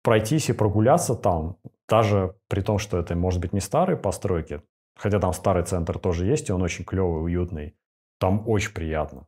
[0.02, 1.56] пройтись и прогуляться там,
[1.88, 4.62] даже при том, что это, может быть, не старые постройки,
[4.96, 7.74] хотя там старый центр тоже есть, и он очень клевый, уютный,
[8.18, 9.26] там очень приятно.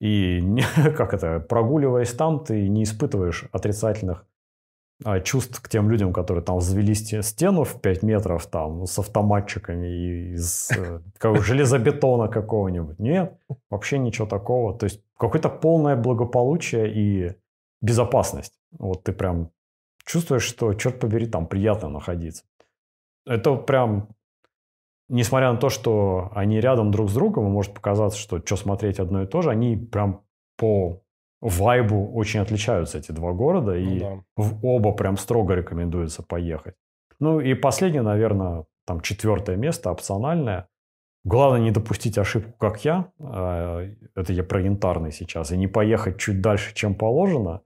[0.00, 0.42] И
[0.96, 4.26] как это, прогуливаясь там, ты не испытываешь отрицательных
[5.24, 10.70] чувств к тем людям, которые там взвели стену в 5 метров там с автоматчиками из
[10.70, 12.98] э, как, железобетона какого-нибудь.
[12.98, 13.36] Нет,
[13.70, 14.76] вообще ничего такого.
[14.76, 17.32] То есть какое-то полное благополучие и
[17.80, 18.54] безопасность.
[18.78, 19.50] Вот ты прям
[20.04, 22.44] чувствуешь, что, черт побери, там приятно находиться.
[23.26, 24.08] Это прям,
[25.08, 29.22] несмотря на то, что они рядом друг с другом, может показаться, что что смотреть одно
[29.22, 30.22] и то же, они прям
[30.56, 31.01] по
[31.42, 34.42] вайбу очень отличаются эти два города, и ну, да.
[34.44, 36.76] в оба прям строго рекомендуется поехать.
[37.18, 40.68] Ну и последнее, наверное, там четвертое место, опциональное.
[41.24, 46.18] Главное не допустить ошибку, как я, а, это я про янтарный сейчас, и не поехать
[46.18, 47.62] чуть дальше, чем положено.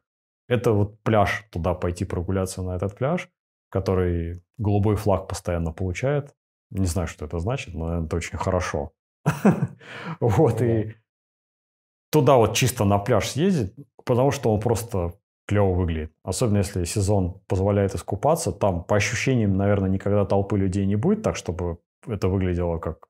[0.48, 3.28] Это вот пляж, туда пойти прогуляться на этот пляж,
[3.70, 6.34] который голубой флаг постоянно получает.
[6.70, 8.92] Не знаю, что это значит, но это очень хорошо.
[10.20, 10.94] Вот, и
[12.10, 15.12] туда вот чисто на пляж съездить, потому что он просто
[15.46, 16.12] клево выглядит.
[16.22, 18.52] Особенно если сезон позволяет искупаться.
[18.52, 23.08] Там, по ощущениям, наверное, никогда толпы людей не будет, так чтобы это выглядело как,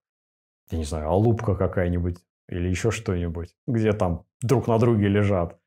[0.70, 2.18] я не знаю, алупка какая-нибудь
[2.48, 5.58] или еще что-нибудь, где там друг на друге лежат.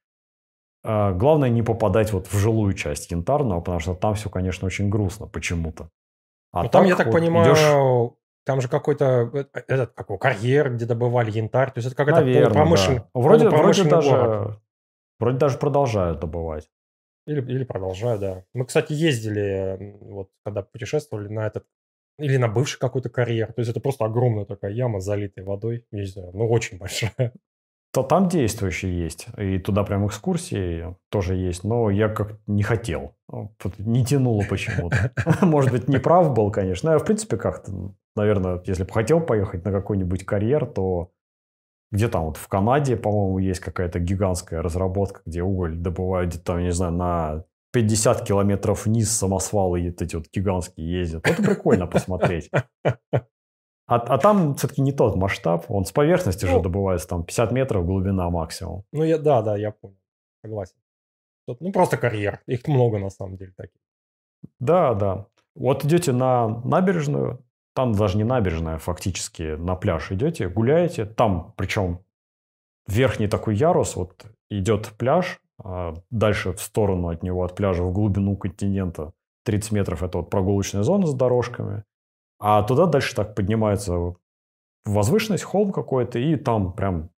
[0.83, 4.89] А главное не попадать вот в жилую часть янтарного, потому что там все, конечно, очень
[4.89, 5.89] грустно почему-то.
[6.51, 8.13] А ну, там, я так вот понимаю, идешь...
[8.49, 13.01] там же какой-то э, этот какой карьер, где добывали янтарь, то есть это какая-то полупромышленная.
[13.01, 13.09] Да.
[13.13, 14.59] Вроде, вроде даже город.
[15.19, 16.67] Вроде даже продолжают добывать.
[17.27, 18.43] Или, или продолжают, да.
[18.55, 21.67] Мы, кстати, ездили, вот когда путешествовали на этот,
[22.17, 23.53] или на бывший какой-то карьер.
[23.53, 25.85] То есть это просто огромная такая яма, залитая водой.
[25.91, 27.33] Не знаю, ну очень большая.
[27.91, 29.27] То там действующие есть.
[29.37, 31.63] И туда прям экскурсии тоже есть.
[31.63, 33.15] Но я как не хотел.
[33.79, 35.11] Не тянуло почему-то.
[35.41, 36.91] Может быть, не прав был, конечно.
[36.91, 41.11] Я, в принципе, как-то, наверное, если бы хотел поехать на какой-нибудь карьер, то
[41.91, 46.71] где там вот в Канаде, по-моему, есть какая-то гигантская разработка, где уголь добывают где-то, не
[46.71, 51.27] знаю, на 50 километров вниз самосвалы эти вот гигантские ездят.
[51.27, 52.51] Это прикольно посмотреть.
[53.89, 55.65] А, а там все-таки не тот масштаб.
[55.67, 58.83] Он с поверхности ну, же добывается, там 50 метров глубина максимум.
[58.91, 59.97] Ну, я, да, да, я понял.
[60.43, 60.75] Согласен.
[61.47, 62.39] Ну, просто карьер.
[62.45, 63.81] Их много на самом деле таких.
[64.59, 65.25] Да, да.
[65.55, 71.05] Вот идете на набережную, там даже не набережная, фактически на пляж идете, гуляете.
[71.05, 71.99] Там, причем
[72.87, 77.91] верхний такой ярус, вот идет пляж, а дальше в сторону от него, от пляжа в
[77.91, 79.13] глубину континента
[79.45, 81.83] 30 метров– это вот прогулочная зона с дорожками.
[82.39, 84.15] А туда дальше так поднимается
[84.85, 87.09] возвышенность, холм какой-то, и там прям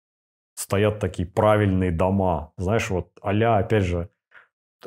[0.56, 2.52] стоят такие правильные дома.
[2.58, 4.10] Знаешь, вот а опять же,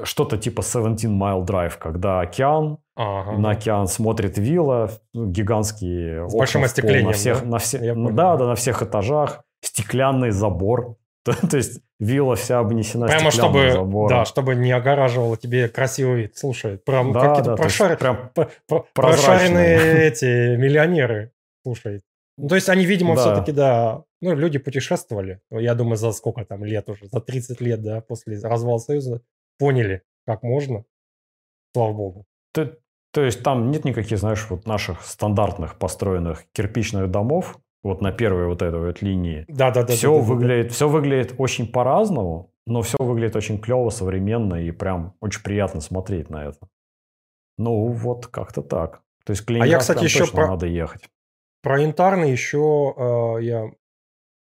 [0.03, 3.39] что-то типа 17 Mile Drive, когда океан, ага.
[3.39, 7.47] на океан смотрит вилла, гигантские С большим остеклением, на всех, да?
[7.47, 10.97] На все, да, да, на всех этажах, стеклянный забор.
[11.24, 14.09] То есть вилла вся обнесена Прямо чтобы, забором.
[14.09, 16.36] да, чтобы не огораживало тебе красивый вид.
[16.36, 17.96] Слушай, прям да, какие-то да, прошар...
[17.96, 18.30] прям
[18.94, 21.32] прошаренные эти миллионеры.
[21.62, 22.02] Слушай,
[22.36, 23.20] ну, то есть они, видимо, да.
[23.20, 25.40] все-таки, да, ну, люди путешествовали.
[25.50, 29.22] Я думаю, за сколько там лет уже, за 30 лет, да, после развала Союза,
[29.59, 30.84] поняли, как можно.
[31.74, 32.26] Слава богу.
[32.52, 32.76] То,
[33.12, 38.47] то есть там нет никаких, знаешь, вот наших стандартных построенных кирпичных домов, вот на первой
[38.47, 39.45] вот этой вот линии.
[39.47, 39.93] Да, да, да.
[39.93, 40.72] Все да, да, выглядит, да.
[40.74, 46.30] все выглядит очень по-разному, но все выглядит очень клево, современно и прям очень приятно смотреть
[46.30, 46.59] на это.
[47.59, 49.03] Ну вот как-то так.
[49.24, 50.49] То есть а я, кстати, еще про...
[50.49, 51.09] надо ехать.
[51.62, 53.70] Про Интарный еще э, я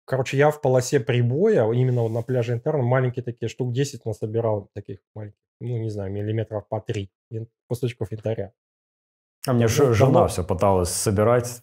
[0.08, 4.70] Короче, я в полосе прибоя, именно вот на пляже Интерна, маленькие такие, штук 10 насобирал
[4.74, 7.12] таких маленьких, ну, не знаю, миллиметров по 3
[7.68, 8.54] кусочков янтаря.
[9.46, 11.62] А мне же жена все пыталась собирать,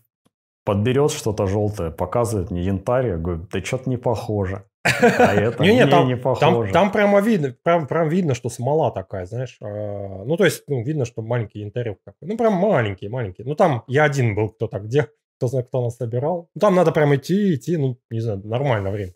[0.65, 4.65] подберет что-то желтое, показывает мне янтарь, я говорю, да что-то не похоже.
[4.85, 4.89] А
[5.35, 6.41] это не, не, там, не похоже.
[6.41, 9.57] Там, там прямо видно, прям, прям видно, что смола такая, знаешь.
[9.63, 12.29] А, ну, то есть, ну, видно, что маленький янтарь такой.
[12.29, 13.45] Ну, прям маленький, маленький.
[13.45, 15.09] Ну, там я один был, кто так где
[15.39, 16.49] кто знает, кто нас собирал.
[16.55, 19.13] Ну, там надо прям идти, идти, ну, не знаю, нормально время.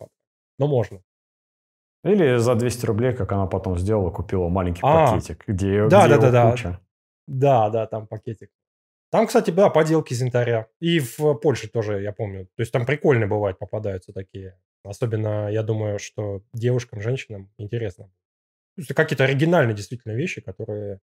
[0.57, 1.01] Но можно.
[2.03, 6.17] Или за 200 рублей, как она потом сделала, купила маленький а, пакетик, где, да, где
[6.17, 6.79] да, да, куча.
[7.27, 8.49] Да, да, там пакетик.
[9.11, 10.67] Там, кстати, да, поделки из янтаря.
[10.79, 12.45] И в Польше тоже, я помню.
[12.55, 14.59] То есть там прикольные бывают, попадаются такие.
[14.83, 18.11] Особенно, я думаю, что девушкам, женщинам интересно.
[18.87, 20.99] То какие-то оригинальные действительно вещи, которые...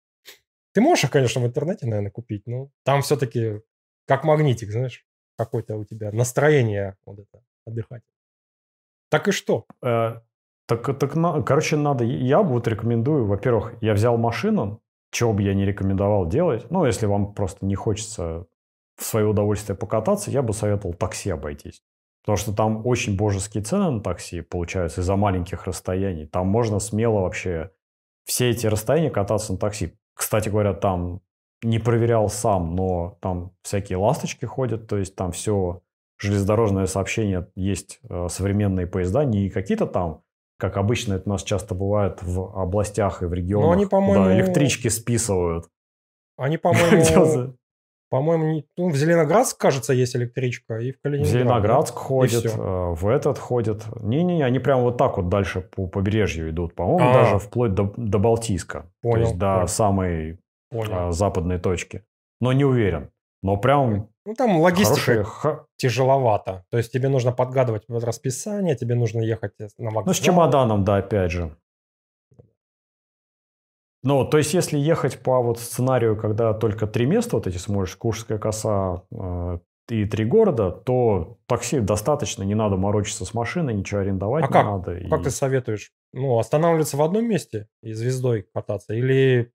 [0.74, 3.62] Ты можешь их, конечно, в интернете, наверное, купить, но там все-таки
[4.08, 5.06] как магнитик, знаешь,
[5.38, 8.04] какое-то у тебя настроение вот это отдыхать.
[9.10, 9.66] Так и что?
[9.84, 10.22] Э,
[10.68, 11.14] так, так,
[11.45, 12.04] короче, надо.
[12.04, 14.82] Я вот рекомендую, во-первых, я взял машину,
[15.12, 16.70] чего бы я не рекомендовал делать.
[16.70, 18.47] Ну, если вам просто не хочется
[18.95, 21.84] в свое удовольствие покататься, я бы советовал такси обойтись.
[22.24, 26.28] Потому что там очень божеские цены на такси получаются из-за маленьких расстояний.
[26.28, 27.72] Там можно смело вообще
[28.26, 29.97] все эти расстояния кататься на такси.
[30.14, 31.22] Кстати говоря, там
[31.64, 35.82] не проверял сам, но там всякие ласточки ходят, то есть там все
[36.18, 40.22] железнодорожное сообщение, есть э, современные поезда, не какие-то там,
[40.62, 44.24] как обычно это у нас часто бывает в областях и в регионах, но они, по-моему...
[44.26, 45.66] куда электрички списывают.
[46.38, 47.55] Они, по-моему,
[48.12, 51.30] по-моему, ну, в Зеленоградск, кажется, есть электричка, и в Калининград.
[51.30, 51.99] В Зеленоградск да?
[51.99, 52.49] ходит, э,
[52.93, 53.86] в этот ходит.
[54.01, 56.76] Не-не-не, они прям вот так вот дальше по побережью идут.
[56.76, 57.24] По-моему, А-а-а.
[57.24, 58.86] даже вплоть до, до Балтийска.
[59.01, 59.16] Понял.
[59.16, 59.68] То есть до понял.
[59.68, 60.39] самой
[60.70, 61.12] Понял.
[61.12, 62.03] западной точки.
[62.39, 63.09] Но не уверен.
[63.41, 65.66] Но прям Ну, там логистика Хорошие...
[65.78, 66.66] тяжеловато.
[66.70, 70.04] То есть тебе нужно подгадывать расписание, тебе нужно ехать на вокзал.
[70.06, 71.58] Ну, с чемоданом, да, опять же.
[74.04, 77.96] Ну, то есть, если ехать по вот сценарию, когда только три места вот эти сможешь,
[77.96, 79.60] Куршская коса э,
[79.90, 84.54] и три города, то такси достаточно, не надо морочиться с машиной, ничего арендовать а не
[84.54, 84.66] как?
[84.66, 85.10] надо.
[85.10, 85.24] Как и...
[85.26, 85.92] ты советуешь?
[86.14, 88.94] Ну, останавливаться в одном месте и звездой кататься?
[88.96, 89.52] Или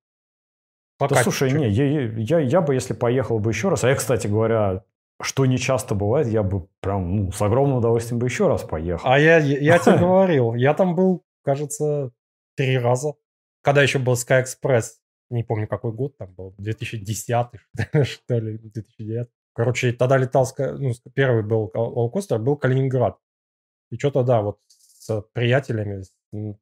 [0.97, 3.95] Пока да слушай, не, я, я, я бы, если поехал бы еще раз, а я,
[3.95, 4.83] кстати говоря,
[5.21, 9.07] что не часто бывает, я бы прям ну, с огромным удовольствием бы еще раз поехал.
[9.07, 12.11] А я, я, я тебе говорил, я там был, кажется,
[12.55, 13.13] три раза.
[13.61, 14.85] Когда еще был Sky Express,
[15.29, 17.47] не помню какой год там был, 2010
[18.03, 19.27] что ли, 2009.
[19.53, 23.17] Короче, тогда летал, ну, первый был лоукостер, был Калининград.
[23.89, 24.59] И что-то, да, вот
[25.07, 26.03] с приятелями,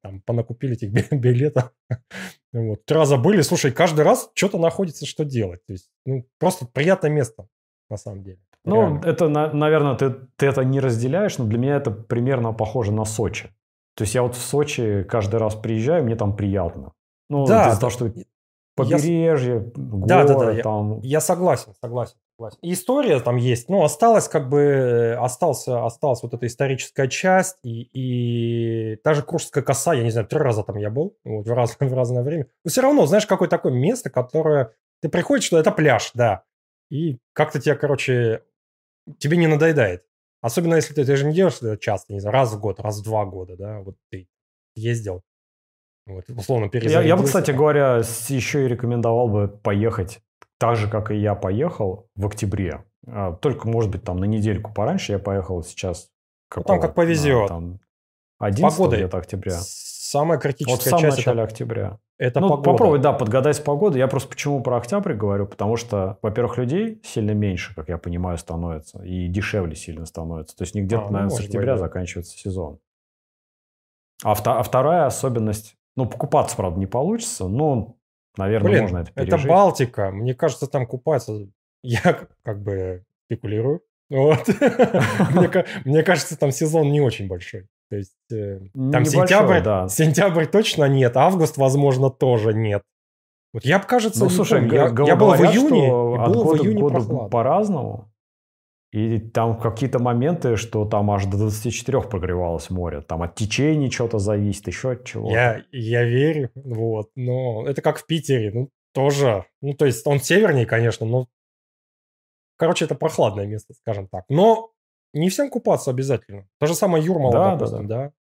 [0.02, 1.72] там, понакупили этих билетов.
[2.54, 2.86] вот.
[2.86, 5.66] Три раза были, слушай, каждый раз что-то находится, что делать.
[5.66, 7.48] То есть, ну, просто приятное место,
[7.90, 8.40] на самом деле.
[8.64, 9.02] Ну, Реально.
[9.06, 13.50] это, наверное, ты, ты это не разделяешь, но для меня это примерно похоже на Сочи.
[13.96, 16.94] То есть я вот в Сочи каждый раз приезжаю, мне там приятно.
[17.30, 18.12] Ну, да, из-за того, что
[18.76, 19.60] побережье, я...
[19.76, 21.00] горы да, да, да, там.
[21.02, 22.18] Я, я согласен, согласен.
[22.62, 27.90] И история там есть, ну, осталась как бы, остался, осталась вот эта историческая часть, и,
[27.94, 31.54] и та же Куршская коса, я не знаю, три раза там я был, вот, в,
[31.54, 32.48] раз, в разное время.
[32.64, 34.74] Но все равно, знаешь, какое такое место, которое...
[35.02, 36.44] Ты приходишь, что это пляж, да,
[36.90, 38.44] и как-то тебя, короче,
[39.18, 40.06] тебе не надоедает.
[40.42, 43.00] Особенно если ты, ты же не делаешь это часто, не знаю, раз в год, раз
[43.00, 44.28] в два года, да, вот ты
[44.76, 45.24] ездил,
[46.06, 50.22] вот, условно я, я бы, кстати говоря, еще и рекомендовал бы поехать
[50.58, 52.84] так же, как и я поехал в октябре.
[53.08, 56.10] А, только, может быть, там на недельку пораньше я поехал сейчас.
[56.56, 57.48] ну, там как повезет.
[57.48, 57.80] Там
[58.40, 59.58] 11 погода, где-то октября.
[59.60, 62.00] Самая критическая вот в самом часть начале это, октября.
[62.18, 62.72] Это ну, погода.
[62.72, 64.00] попробуй, да, подгадать с погодой.
[64.00, 68.38] Я просто почему про октябрь говорю, потому что, во-первых, людей сильно меньше, как я понимаю,
[68.38, 70.56] становится, и дешевле сильно становится.
[70.56, 71.88] То есть не где-то, а, ну, наверное, с октября быть, да.
[71.88, 72.80] заканчивается сезон.
[74.24, 77.96] А, а вторая особенность ну, покупаться, правда, не получится, но,
[78.38, 79.34] наверное, Блин, можно это пережить.
[79.34, 80.12] это Балтика.
[80.12, 81.48] Мне кажется, там купаться...
[81.84, 83.82] Я как бы спекулирую.
[84.10, 84.48] Вот.
[85.86, 87.68] мне, кажется, там сезон не очень большой.
[87.90, 92.82] То есть э, там сентябрь, сентябрь точно нет, август, возможно, тоже нет.
[93.54, 97.30] Вот я бы, кажется, ну, слушай, я, я был в июне, и было в июне
[97.30, 98.12] по-разному.
[98.96, 103.02] И там какие-то моменты, что там аж до 24 прогревалось море.
[103.02, 105.30] Там от течения что-то зависит, еще от чего.
[105.30, 107.12] Я, я верю, вот.
[107.18, 109.48] Но это как в Питере, ну, тоже.
[109.62, 111.28] Ну, то есть он севернее, конечно, но...
[112.56, 114.24] Короче, это прохладное место, скажем так.
[114.30, 114.72] Но
[115.14, 116.48] не всем купаться обязательно.
[116.62, 118.04] То же самое Юрмала, да, допустим, да, да.
[118.06, 118.14] да.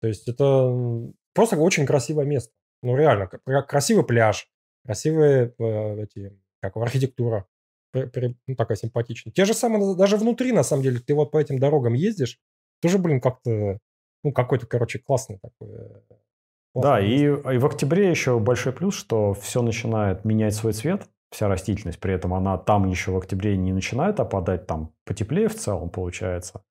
[0.00, 2.54] То есть это просто очень красивое место.
[2.82, 3.26] Ну, реально,
[3.68, 4.48] красивый пляж,
[4.86, 7.46] красивые э, эти, как архитектура
[7.94, 9.32] ну, такая симпатичная.
[9.32, 12.38] Те же самые, даже внутри, на самом деле, ты вот по этим дорогам ездишь,
[12.80, 13.78] тоже, блин, как-то,
[14.24, 15.74] ну, какой-то, короче, классный такой.
[15.74, 16.00] Э,
[16.74, 21.48] да, и, и в октябре еще большой плюс, что все начинает менять свой цвет, вся
[21.48, 25.90] растительность, при этом она там еще в октябре не начинает опадать, там потеплее в целом
[25.90, 26.62] получается.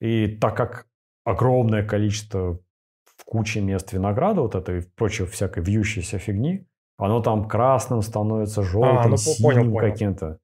[0.00, 0.86] И так как
[1.24, 2.60] огромное количество
[3.04, 6.66] в куче мест винограда, вот этой прочей всякой вьющейся фигни,
[6.98, 10.38] оно там красным становится, желтым, а, ну, синим каким-то.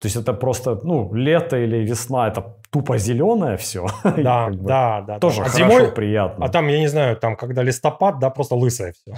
[0.00, 3.86] То есть это просто, ну, лето или весна, это тупо зеленое все.
[4.16, 5.18] Да, да, да.
[5.18, 6.44] Тоже а хорошо, зимой, приятно.
[6.44, 9.14] А там, я не знаю, там, когда листопад, да, просто лысое все.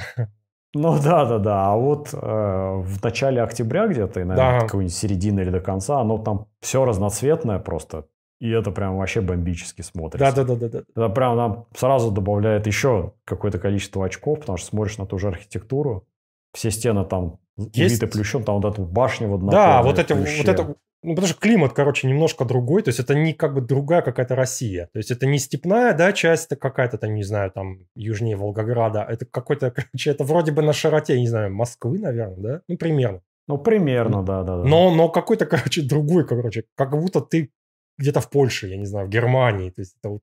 [0.73, 1.73] Ну да, да, да.
[1.73, 4.67] А вот э, в начале октября где-то, и, наверное, да.
[4.67, 8.07] какой-нибудь середины или до конца, оно там все разноцветное просто.
[8.41, 10.35] И это прям вообще бомбически смотрится.
[10.35, 10.69] Да, да, да, да.
[10.69, 10.83] да.
[10.97, 15.29] Это прям нам сразу добавляет еще какое-то количество очков, потому что смотришь на ту же
[15.29, 16.07] архитектуру,
[16.55, 17.39] все стены там
[17.73, 18.03] есть...
[18.03, 21.41] Убиты плющом, там вот эту башню вот Да, вот, эти, вот это, ну, потому что
[21.41, 24.89] климат, короче, немножко другой, то есть это не как бы другая какая-то Россия.
[24.93, 29.07] То есть это не степная, да, часть, это какая-то там, не знаю, там, южнее Волгограда.
[29.09, 32.63] Это какой-то, короче, это вроде бы на широте, не знаю, Москвы, наверное, да?
[32.69, 33.23] Ну, примерно.
[33.49, 34.59] Ну, примерно, да, да.
[34.59, 34.65] да.
[34.65, 37.51] Но, но какой-то, короче, другой, короче, как будто ты
[37.99, 39.71] где-то в Польше, я не знаю, в Германии.
[39.71, 40.23] То есть это вот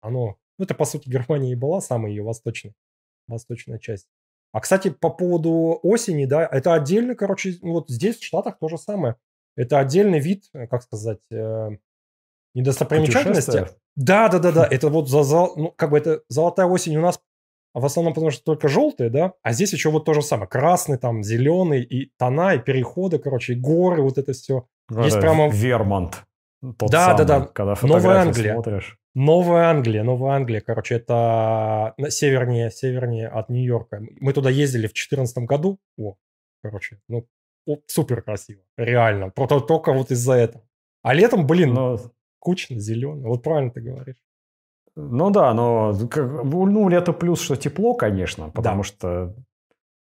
[0.00, 0.36] оно...
[0.58, 2.74] Ну, это, по сути, Германия и была самая ее восточная,
[3.26, 4.06] восточная часть.
[4.52, 8.78] А, кстати, по поводу осени, да, это отдельно, короче, вот здесь в Штатах то же
[8.78, 9.16] самое.
[9.56, 11.70] Это отдельный вид, э, как сказать, э,
[12.54, 13.68] недостопримечательности.
[13.96, 14.68] Да, да, да, да.
[14.70, 17.20] Это вот за, за, ну, как бы это золотая осень у нас
[17.74, 20.98] в основном потому что только желтые, да, а здесь еще вот то же самое, красный,
[20.98, 24.66] там, зеленый, и тона, и переходы, короче, и горы, вот это все.
[24.88, 25.48] Да, Есть прямо...
[25.48, 26.22] Вермонт.
[26.78, 27.46] Тот да, самый, да, да.
[27.46, 28.54] Когда Новая Англия.
[28.54, 28.98] смотришь.
[29.14, 34.02] Новая Англия, Новая Англия, короче, это севернее, севернее от Нью-Йорка.
[34.20, 35.78] Мы туда ездили в 2014 году.
[35.98, 36.16] О,
[36.62, 37.28] короче, ну,
[37.86, 39.30] супер красиво, реально.
[39.30, 40.64] Просто только вот из-за этого.
[41.02, 41.98] А летом, блин, но...
[42.38, 43.26] кучно, зеленый.
[43.26, 44.16] Вот правильно ты говоришь.
[44.94, 48.88] Ну да, но ну, лето плюс, что тепло, конечно, потому да.
[48.88, 49.34] что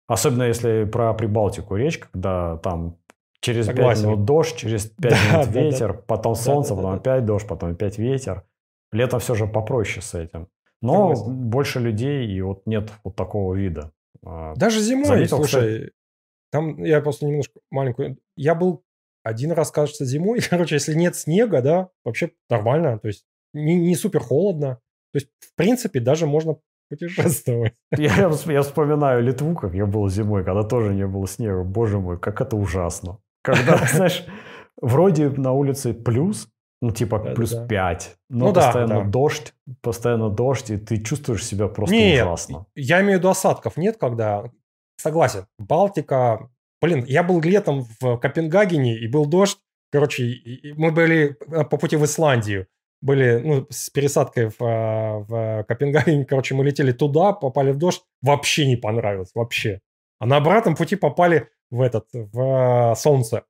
[0.07, 2.97] особенно если про Прибалтику речь, когда там
[3.41, 4.03] через Согласен.
[4.03, 6.01] 5 минут дождь, через 5 да, минут да, ветер, да.
[6.07, 8.43] потом солнце, потом опять дождь, потом опять ветер.
[8.91, 10.47] Летом все же попроще с этим.
[10.81, 11.49] Но Согласен.
[11.49, 13.91] больше людей, и вот нет вот такого вида.
[14.25, 15.91] А, Даже зимой, Заметил, слушай, кстати...
[16.51, 18.17] там я просто немножко маленькую...
[18.35, 18.83] Я был
[19.23, 20.39] один раз, кажется, зимой.
[20.49, 22.99] Короче, если нет снега, да, вообще нормально.
[22.99, 24.75] То есть не, не супер холодно.
[25.13, 26.57] То есть, в принципе, даже можно
[26.89, 27.73] путешествовать.
[27.97, 31.63] Я, я вспоминаю Литву, как я был зимой, когда тоже не было снега.
[31.63, 33.19] Боже мой, как это ужасно.
[33.41, 34.25] Когда, знаешь,
[34.81, 36.47] вроде на улице плюс,
[36.81, 37.65] ну, типа, да, плюс да.
[37.65, 38.17] 5.
[38.29, 39.09] Но ну, постоянно да, да.
[39.09, 42.65] дождь, постоянно дождь, и ты чувствуешь себя просто нет, ужасно.
[42.75, 44.51] Я имею в виду осадков нет, когда...
[44.97, 45.47] Согласен.
[45.57, 46.49] Балтика...
[46.79, 49.57] Блин, я был летом в Копенгагене, и был дождь.
[49.91, 50.41] Короче,
[50.75, 52.67] мы были по пути в Исландию.
[53.01, 56.25] Были, ну, с пересадкой в, а, в Копенгагене.
[56.25, 58.03] Короче, мы летели туда, попали в дождь.
[58.21, 59.81] Вообще не понравилось, вообще.
[60.19, 63.43] А на обратном пути попали в этот, в а, солнце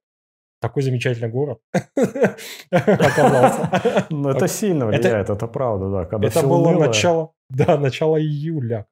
[0.60, 1.60] такой замечательный город
[2.72, 4.08] оказался.
[4.10, 6.06] Ну, это сильно влияет, это правда, да.
[6.06, 8.86] Когда это было начало, да, начало июля.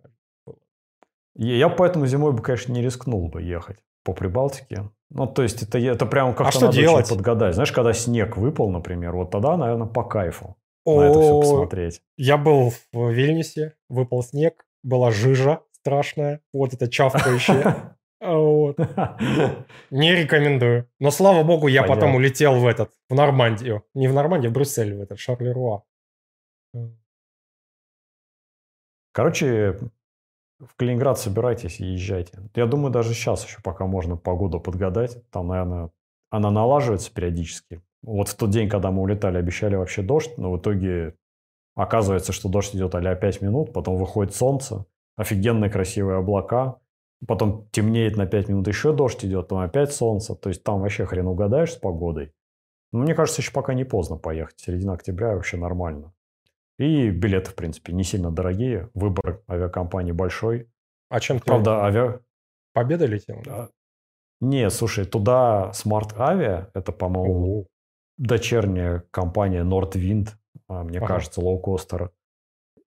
[1.36, 4.89] Я поэтому зимой бы, конечно, не рискнул бы ехать по Прибалтике.
[5.09, 7.09] Ну, то есть, это, это прям как-то а что надо делать?
[7.09, 7.55] подгадать.
[7.55, 10.55] Знаешь, когда снег выпал, например, вот тогда, наверное, по кайфу
[10.86, 12.01] О, на это все посмотреть.
[12.18, 17.76] Я был в Вильнюсе, выпал снег, была жижа страшная, вот это чавкающее.
[18.22, 18.78] Вот.
[19.91, 20.89] Не рекомендую.
[20.99, 22.01] Но слава богу, я Понятно.
[22.01, 23.84] потом улетел в этот, в Нормандию.
[23.93, 25.84] Не в Нормандию, в Брюссель, в этот Шарлеруа.
[29.11, 29.80] Короче,
[30.59, 32.38] в Калининград собирайтесь и езжайте.
[32.55, 35.18] Я думаю, даже сейчас еще пока можно погоду подгадать.
[35.32, 35.89] Там, наверное,
[36.30, 37.82] она налаживается периодически.
[38.01, 41.16] Вот в тот день, когда мы улетали, обещали вообще дождь, но в итоге
[41.76, 44.86] оказывается, что дождь идет а 5 минут, потом выходит солнце,
[45.18, 46.80] офигенные красивые облака,
[47.28, 50.36] потом темнеет на 5 минут, еще дождь идет, потом опять солнце.
[50.36, 52.34] То есть там вообще хрен угадаешь с погодой.
[52.91, 54.59] Но мне кажется, еще пока не поздно поехать.
[54.59, 56.13] Середина октября вообще нормально.
[56.78, 58.89] И билеты, в принципе, не сильно дорогие.
[58.93, 60.69] Выбор авиакомпаний большой.
[61.09, 61.45] А чем ты?
[61.45, 62.19] Правда, авиа...
[62.73, 63.41] Победа летел?
[63.45, 63.69] Да.
[64.41, 67.67] Не, слушай, туда Smart Avia, это, по-моему,
[68.17, 70.30] дочерняя компания Nordwind,
[70.67, 71.07] а, мне ага.
[71.07, 72.11] кажется, лоукостер.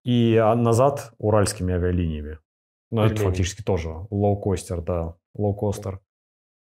[0.03, 2.37] И а, назад уральскими авиалиниями.
[2.91, 5.99] Ну, это фактически тоже лоукостер, да, лоукостер.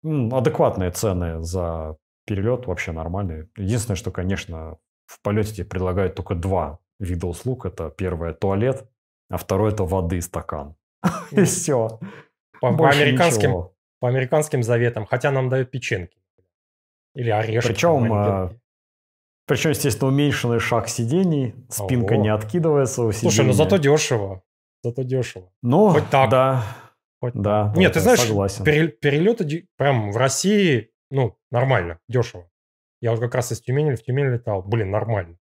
[0.03, 1.97] Адекватные цены за
[2.27, 3.49] перелет, вообще нормальные.
[3.57, 7.67] Единственное, что, конечно, в полете тебе предлагают только два вида услуг.
[7.67, 8.89] Это первое– туалет,
[9.31, 10.77] а второе– это воды стакан.
[11.31, 12.01] И все.
[12.61, 13.69] По, по, американским,
[14.01, 15.07] по американским заветам.
[15.07, 16.19] Хотя нам дают печеньки.
[17.15, 17.69] Или орешки.
[17.69, 18.53] Причем, а,
[19.47, 22.23] причем, естественно, уменьшенный шаг сидений, спинка Ого.
[22.23, 23.31] не откидывается у сидения.
[23.31, 24.43] Слушай, ну зато дешево
[24.83, 25.53] зато дешево.
[25.63, 26.31] Ну, Хоть так.
[26.31, 26.65] да.
[27.21, 27.73] Хоть да.
[27.77, 28.65] Нет, ты знаешь, согласен.
[28.65, 32.49] перелеты прям в России, ну, нормально, дешево.
[33.01, 34.63] Я вот как раз из Тюмени в Тюмень летал.
[34.63, 35.37] Блин, нормально.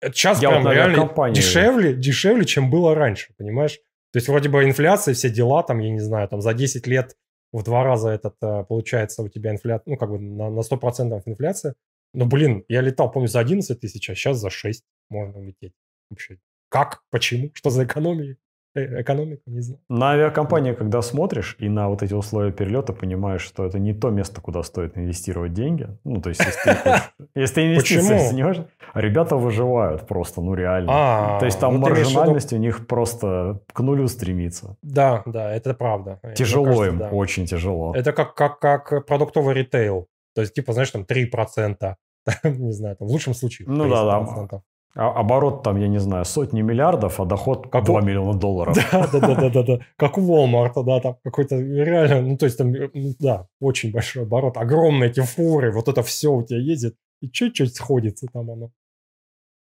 [0.00, 1.34] Это сейчас Я прям вот реально компании...
[1.34, 3.78] дешевле, дешевле, чем было раньше, понимаешь?
[4.12, 7.16] То есть вроде бы инфляция, все дела, там, я не знаю, там за 10 лет
[7.52, 11.22] в два раза этот, э, получается, у тебя инфляция, ну, как бы на, на 100%
[11.26, 11.74] инфляция.
[12.14, 15.72] Но, блин, я летал, помню, за 11 тысяч, а сейчас за 6 можно лететь.
[16.10, 17.02] Вообще, как?
[17.10, 17.50] Почему?
[17.54, 18.36] Что за экономия?
[18.74, 19.80] Э, экономику, не знаю.
[19.90, 24.08] На авиакомпании, когда смотришь и на вот эти условия перелета, понимаешь, что это не то
[24.08, 25.88] место, куда стоит инвестировать деньги.
[26.04, 28.62] Ну, то есть, если ты, хочешь, если ты инвестиции занимаешь,
[28.94, 30.90] ребята выживают просто, ну, реально.
[30.90, 34.76] А, то есть, там вот маржинальность у них просто к нулю стремится.
[34.82, 36.18] Да, да, это правда.
[36.34, 37.08] Тяжело кажется, им, да.
[37.10, 37.94] очень тяжело.
[37.94, 40.08] Это как, как, как продуктовый ритейл.
[40.34, 41.94] То есть, типа, знаешь, там 3%,
[42.44, 43.68] не знаю, там в лучшем случае.
[43.68, 44.04] Ну да,
[44.50, 44.62] да.
[44.94, 48.02] А оборот там, я не знаю, сотни миллиардов, а доход как 2 у...
[48.02, 48.76] миллиона долларов.
[48.76, 49.78] Да, да, да, да, да, да.
[49.96, 52.74] Как у Walmart, да, там какой-то реально, ну, то есть там,
[53.18, 57.74] да, очень большой оборот, огромные эти фуры, вот это все у тебя ездит, и чуть-чуть
[57.74, 58.70] сходится там оно.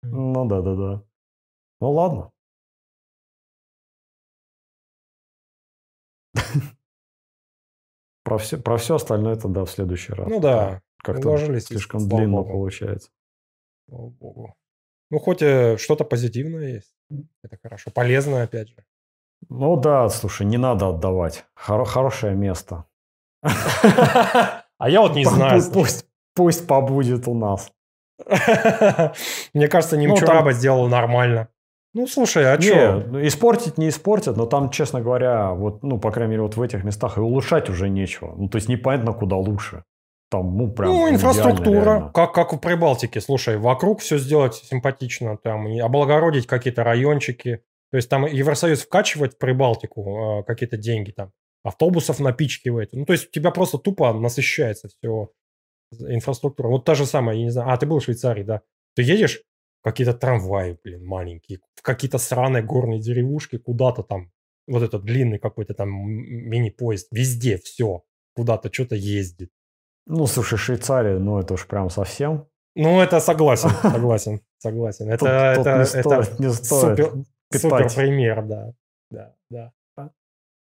[0.03, 1.03] Ну, да, да, да.
[1.81, 2.31] Ну, ладно.
[8.23, 10.29] Про все, про все остальное это, да, в следующий раз.
[10.29, 10.83] Ну да.
[11.03, 13.11] Как-то слишком длинно получается.
[13.89, 14.55] Слава богу.
[15.11, 16.93] Ну, хоть э, что-то позитивное есть.
[17.45, 17.91] Это хорошо.
[17.91, 18.77] Полезное, опять же.
[19.49, 21.45] Ну да, слушай, не надо отдавать.
[21.55, 22.85] Хор- хорошее место.
[24.79, 25.63] А я вот не знаю.
[25.73, 26.05] Пусть,
[26.35, 27.73] пусть побудет у нас.
[29.55, 31.49] Мне кажется, Немчураба ну, сделал нормально.
[31.95, 33.03] Ну, слушай, а что?
[33.07, 36.61] Ну, испортить не испортят, но там, честно говоря, вот, ну, по крайней мере, вот в
[36.61, 38.35] этих местах и улучшать уже нечего.
[38.37, 39.85] Ну, то есть непонятно, куда лучше.
[40.37, 43.21] Там, ну, прям Ну, инфраструктура, как, как в Прибалтике.
[43.21, 47.63] Слушай, вокруг все сделать симпатично, там, и облагородить какие-то райончики.
[47.91, 51.33] То есть там Евросоюз вкачивает в Прибалтику э, какие-то деньги там,
[51.63, 52.91] автобусов напичкивает.
[52.93, 55.31] Ну, то есть у тебя просто тупо насыщается все
[55.93, 56.69] инфраструктура.
[56.69, 58.63] Вот та же самая, я не знаю, а, ты был в Швейцарии, да.
[58.95, 59.43] Ты едешь,
[59.83, 64.33] какие-то трамваи, блин, маленькие, в какие-то сраные горные деревушки, куда-то там,
[64.67, 68.03] вот этот длинный какой-то там мини-поезд, везде все,
[68.35, 69.51] куда-то что-то ездит.
[70.07, 72.47] Ну, слушай, Швейцария, ну, это уж прям совсем.
[72.75, 75.11] Ну, это согласен, согласен, согласен.
[75.11, 77.13] Это, Тут- тут это, не это стоит, не стоит супер,
[77.51, 77.61] питать.
[77.63, 78.73] супер пример, да.
[79.11, 79.73] Да, да.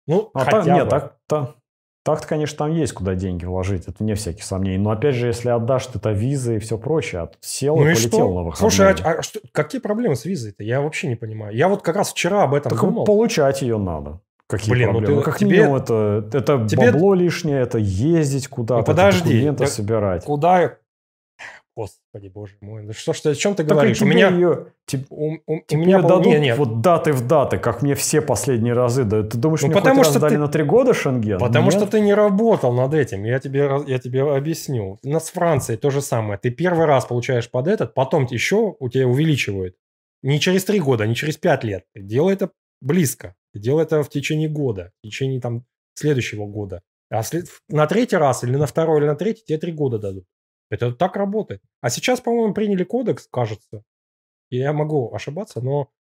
[0.05, 0.89] Ну, А хотя так, нет, бы.
[0.89, 1.55] так, та-
[2.03, 4.77] так-то, конечно, там есть куда деньги вложить, это не всяких сомнений.
[4.77, 7.87] Но опять же, если отдашь ты это визы и все прочее, а тут сел Ну
[7.87, 8.33] и и полетел что?
[8.33, 8.55] на выходные.
[8.57, 10.61] Слушай, а, а что, какие проблемы с визой-то?
[10.65, 11.55] Я вообще не понимаю.
[11.55, 13.05] Я вот как раз вчера об этом Так думал.
[13.05, 14.19] получать ее надо.
[14.57, 15.21] Какие Блин, ну проблемы?
[15.21, 19.63] ты- как тебе- минимум, это, это тебе- бабло лишнее, это ездить куда-то, Ну, подожди, документы
[19.65, 20.23] да- собирать.
[20.25, 20.77] Куда...
[21.75, 22.83] Господи, боже мой.
[22.85, 23.99] Да что ты, о чем ты Так говоришь?
[23.99, 24.29] У меня...
[24.29, 26.07] ее, тебе, У, у- у тебе меня был...
[26.09, 26.57] дадут Не, нет.
[26.59, 29.31] вот даты в даты, как мне все последние разы дают.
[29.31, 31.39] Ты думаешь, Ну, мне потому что дали ты- на три года Шенген?
[31.39, 31.73] Потому Нет?
[31.73, 33.23] что ты не работал над этим.
[33.23, 34.99] Я тебе, я тебе объясню.
[35.03, 36.37] У нас с Францией то же самое.
[36.37, 39.75] Ты первый раз получаешь под этот, потом еще у тебя увеличивают.
[40.21, 41.85] Не через три года, не через пять лет.
[41.95, 42.51] Делай это
[42.81, 43.33] близко.
[43.53, 46.81] Ты это в течение года, в течение там следующего года.
[47.09, 50.25] А след- на третий раз или на второй или на третий тебе три года дадут.
[50.69, 51.61] Это так работает.
[51.81, 53.83] А сейчас, по-моему, приняли кодекс, кажется.
[54.49, 55.91] Я могу ошибаться, но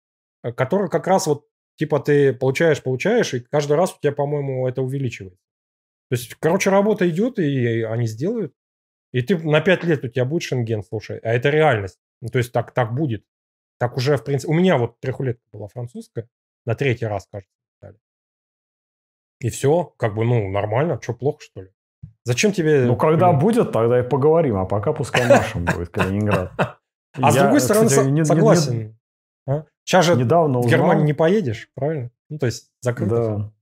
[0.43, 1.47] э, который как раз вот
[1.77, 5.39] типа ты получаешь, получаешь, и каждый раз у тебя, по-моему, это увеличивается.
[6.11, 8.55] То есть, короче, работа идет, и они сделают.
[9.13, 11.99] И ты на 5 лет у тебя будет шенген, слушай, а это реальность.
[12.21, 13.25] Ну, то есть так, так будет.
[13.79, 16.29] Так уже, в принципе, у меня вот трехлетка была французская,
[16.67, 17.99] на третий раз, кажется, дали.
[19.41, 21.71] И все, как бы, ну, нормально, что, плохо, что ли?
[22.25, 22.85] Зачем тебе...
[22.85, 24.57] Ну, когда блин, будет, тогда и поговорим.
[24.57, 26.53] А пока пускай нашим будет Калининград.
[27.15, 28.97] А с другой стороны, согласен.
[29.47, 29.65] А?
[29.85, 30.67] Сейчас же не- Недавно в.
[30.69, 32.11] Германию не поедешь, правильно?
[32.31, 33.53] Ну, то есть закрыто.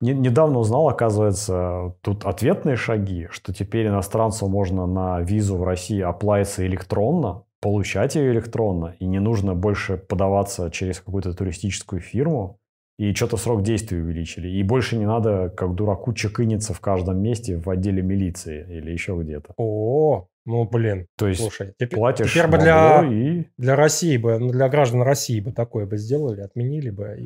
[0.00, 6.66] Недавно узнал, оказывается, тут ответные шаги, что теперь иностранцу можно на визу в России оплавиться
[6.66, 12.58] электронно, получать ее электронно, и не нужно больше подаваться через какую-то туристическую фирму,
[12.98, 14.48] и что-то срок действия увеличили.
[14.48, 19.16] И больше не надо, как дураку, чекиниться в каждом месте в отделе милиции или еще
[19.16, 19.54] где-то.
[19.56, 23.44] О, ну, блин, То есть слушай, теперь, платишь теперь бы для, и...
[23.56, 27.16] для России бы, ну, для граждан России бы такое бы сделали, отменили бы.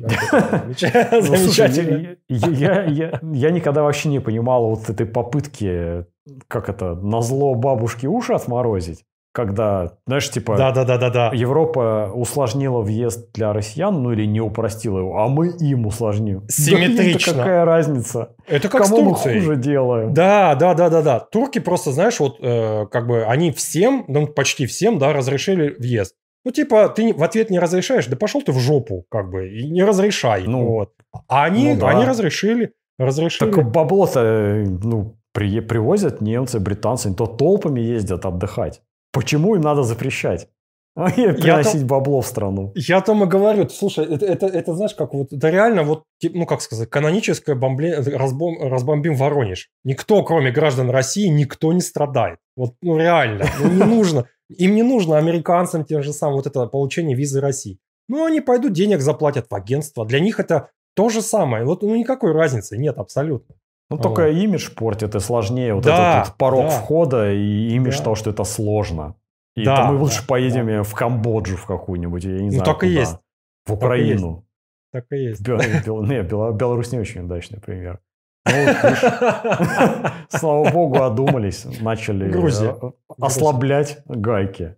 [1.19, 2.15] Замечательно.
[2.29, 6.05] я никогда вообще не понимал вот этой попытки,
[6.47, 9.03] как это, на зло бабушке уши отморозить,
[9.37, 11.29] когда, знаешь, типа, Да-да-да-да-да.
[11.31, 16.39] Европа усложнила въезд для россиян, ну или не упростила его, а мы им усложним.
[16.39, 17.31] Да Симметрично.
[17.31, 18.35] им-то какая разница?
[18.47, 19.39] Это как с Кому мы Турцией.
[19.41, 20.11] хуже делаем?
[20.11, 21.19] Да, да, да, да, да.
[21.19, 26.15] Турки просто, знаешь, вот э, как бы они всем, ну почти всем, да, разрешили въезд.
[26.43, 29.69] Ну, типа, ты в ответ не разрешаешь, да пошел ты в жопу, как бы, и
[29.69, 30.45] не разрешай.
[30.47, 30.93] Ну, вот.
[31.27, 31.89] А они, ну да.
[31.89, 33.51] они разрешили, разрешили.
[33.51, 38.81] Так бабло-то, э, ну, при- привозят немцы, британцы, то толпами ездят отдыхать.
[39.17, 40.47] Почему им надо запрещать?
[40.95, 42.71] А и приносить бабло в страну.
[42.75, 46.03] Я о том и говорю, слушай, это, это, это знаешь, как вот, это реально вот,
[46.23, 49.69] ну, как сказать, каноническое бомбле, разбом, разбомбим Воронеж.
[49.83, 52.39] Никто, кроме граждан России, никто не страдает.
[52.55, 54.27] Вот, ну, реально, ну, не нужно.
[54.49, 57.79] Им не нужно американцам тем же самым вот это получение визы России.
[58.07, 60.05] Ну, они пойдут, денег заплатят в агентство.
[60.05, 61.65] Для них это то же самое.
[61.65, 63.55] Вот, ну, никакой разницы нет абсолютно.
[63.89, 64.03] Ну, Вот.
[64.03, 65.73] только имидж портит и сложнее.
[65.73, 66.69] Вот Да, этот вот порог да.
[66.71, 68.03] входа и имидж Да.
[68.03, 69.15] того, что это сложно.
[69.55, 72.65] И Да, там мы лучше да, поедем в Камбоджу в какую-нибудь, я не Ну, знаю
[72.65, 72.99] так и куда.
[72.99, 73.17] есть.
[73.65, 74.45] В Украину.
[74.91, 75.41] Так и есть.
[75.41, 77.99] Бел- Бел- Не, Бела- Беларусь не очень удачный пример.
[78.45, 78.75] Ну, вот,
[80.29, 84.75] Слава богу, одумались, начали э, ослаблять гайки.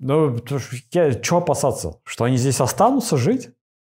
[0.00, 2.00] Ну, что опасаться?
[2.04, 3.50] Что они здесь останутся жить?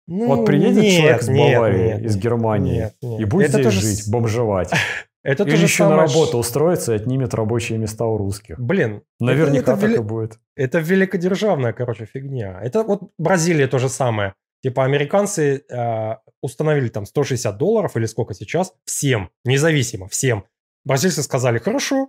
[0.08, 3.20] Ну, Вот приедет нет, человек нет, Баварии, нет, из Германии, нет, нет.
[3.20, 4.72] и будет Это здесь тоже жить, бомжевать.
[5.22, 8.58] Это то Или еще на самое ш- работу устроится и отнимет рабочие места у русских.
[8.58, 10.38] Блин, Наверняка это так вели- и будет.
[10.56, 12.58] Это великодержавная, короче, фигня.
[12.62, 14.32] Это вот Бразилия то же самое.
[14.62, 20.44] Типа американцы э, установили там 160 долларов или сколько сейчас всем, независимо, всем.
[20.84, 22.08] Бразильцы сказали, хорошо,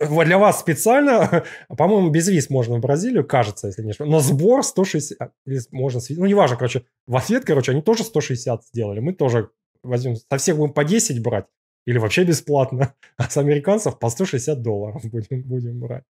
[0.00, 1.44] для вас специально,
[1.76, 6.00] по-моему, без виз можно в Бразилию, кажется, если не ошибаюсь, но сбор 160, или можно,
[6.00, 9.50] с- ну, неважно, короче, в ответ, короче, они тоже 160 сделали, мы тоже
[9.82, 11.46] возьмем, со всех будем по 10 брать,
[11.86, 16.04] или вообще бесплатно, а с американцев по 160 долларов будем, будем брать.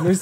[0.00, 0.12] Ну,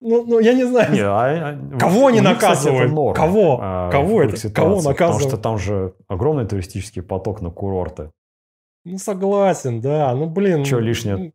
[0.00, 0.92] ну, ну, я не знаю.
[0.92, 2.92] Не, а- а- Кого они кстати, наказывают?
[2.92, 3.58] норма, Кого?
[3.60, 4.36] а, Кого это?
[4.36, 5.28] ситуации, Кого Потому наказывают?
[5.28, 8.12] что там же огромный туристический поток на курорты.
[8.84, 10.14] Ну, согласен, да.
[10.14, 10.62] Ну, блин.
[10.70, 11.32] Ну, лишнее?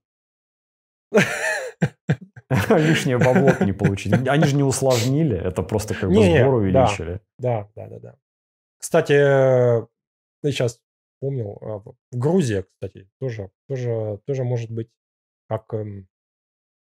[2.70, 4.14] Лишнее бабло не получить.
[4.28, 7.22] Они же не усложнили, это просто как бы сбор увеличили.
[7.38, 8.16] Да, да, да, да.
[8.78, 9.88] Кстати, я
[10.44, 10.82] сейчас
[11.20, 14.90] помнил, а, в Грузии, кстати, тоже, тоже, тоже может быть
[15.48, 15.74] как...
[15.74, 16.08] Эм,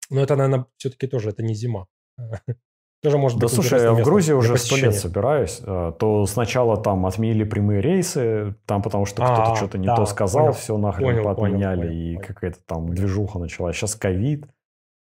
[0.10, 1.88] но это, наверное, все-таки тоже, это не зима.
[3.04, 5.60] Тоже может да быть слушай, я в Грузии уже сто лет собираюсь.
[5.66, 9.96] А, то сначала там отменили прямые рейсы, там потому что кто-то а, что-то не да,
[9.96, 13.76] то сказал, понял, все нахрен понял, отменяли, понял, и какая-то там движуха началась.
[13.76, 14.46] Сейчас ковид,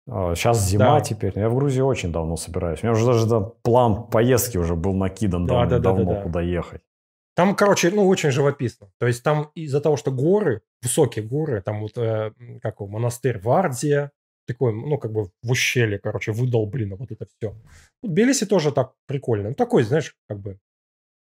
[0.09, 1.01] сейчас а, зима да.
[1.01, 1.33] теперь.
[1.37, 2.83] Я в Грузии очень давно собираюсь.
[2.83, 6.23] У меня уже даже да, план поездки уже был накидан да, да, давно, да, да,
[6.23, 6.83] куда ехать.
[7.37, 8.89] Там, короче, ну, очень живописно.
[8.99, 12.33] То есть там из-за того, что горы, высокие горы, там вот, э,
[12.63, 14.11] как монастырь Вардия,
[14.47, 17.55] такой, ну, как бы в ущелье, короче, выдал, блин, вот это все.
[18.03, 19.51] В Белисе тоже так прикольно.
[19.51, 20.59] Ну, такой, знаешь, как бы,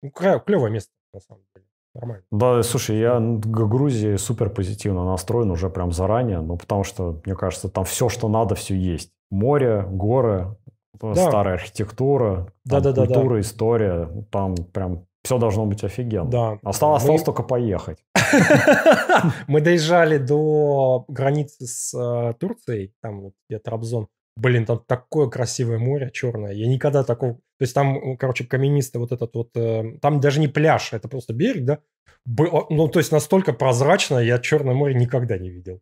[0.03, 1.67] ну, клевое место, на самом деле.
[1.95, 2.25] Нормально.
[2.31, 7.35] Да, слушай, я к Грузии супер позитивно настроен уже прям заранее, ну, потому что, мне
[7.35, 9.13] кажется, там все, что надо, все есть.
[9.31, 10.57] Море, горы,
[11.01, 11.15] да.
[11.15, 13.41] старая архитектура, да, да, культура, да, да.
[13.41, 14.27] история.
[14.31, 16.31] Там прям все должно быть офигенно.
[16.31, 16.59] Да.
[16.63, 17.19] Осталось, Мы...
[17.19, 18.05] только поехать.
[19.47, 24.09] Мы доезжали до границы с э, Турцией, там вот где Трабзон.
[24.37, 26.53] Блин, там такое красивое море черное.
[26.53, 27.35] Я никогда такого...
[27.35, 29.57] То есть там, короче, каменистый вот этот вот...
[29.57, 31.79] Э, там даже не пляж, это просто берег, да?
[32.27, 35.81] Ну, то есть настолько прозрачно я Черное море никогда не видел.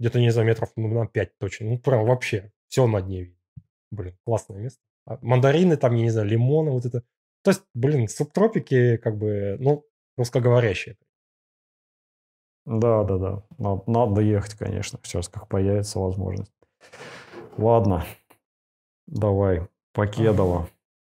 [0.00, 1.66] Где-то, не знаю, метров ну, на 5 точно.
[1.66, 2.50] Ну, прям вообще.
[2.68, 3.38] Все на дне видно.
[3.90, 4.80] Блин, классное место.
[5.06, 7.02] А мандарины там, я не знаю, лимоны, вот это.
[7.42, 9.84] То есть, блин, субтропики, как бы, ну,
[10.16, 10.96] русскоговорящие.
[12.64, 13.42] Да, да, да.
[13.58, 16.52] Надо, надо ехать, конечно, сейчас как появится возможность.
[17.58, 18.04] Ладно,
[19.06, 20.68] давай, Покедова.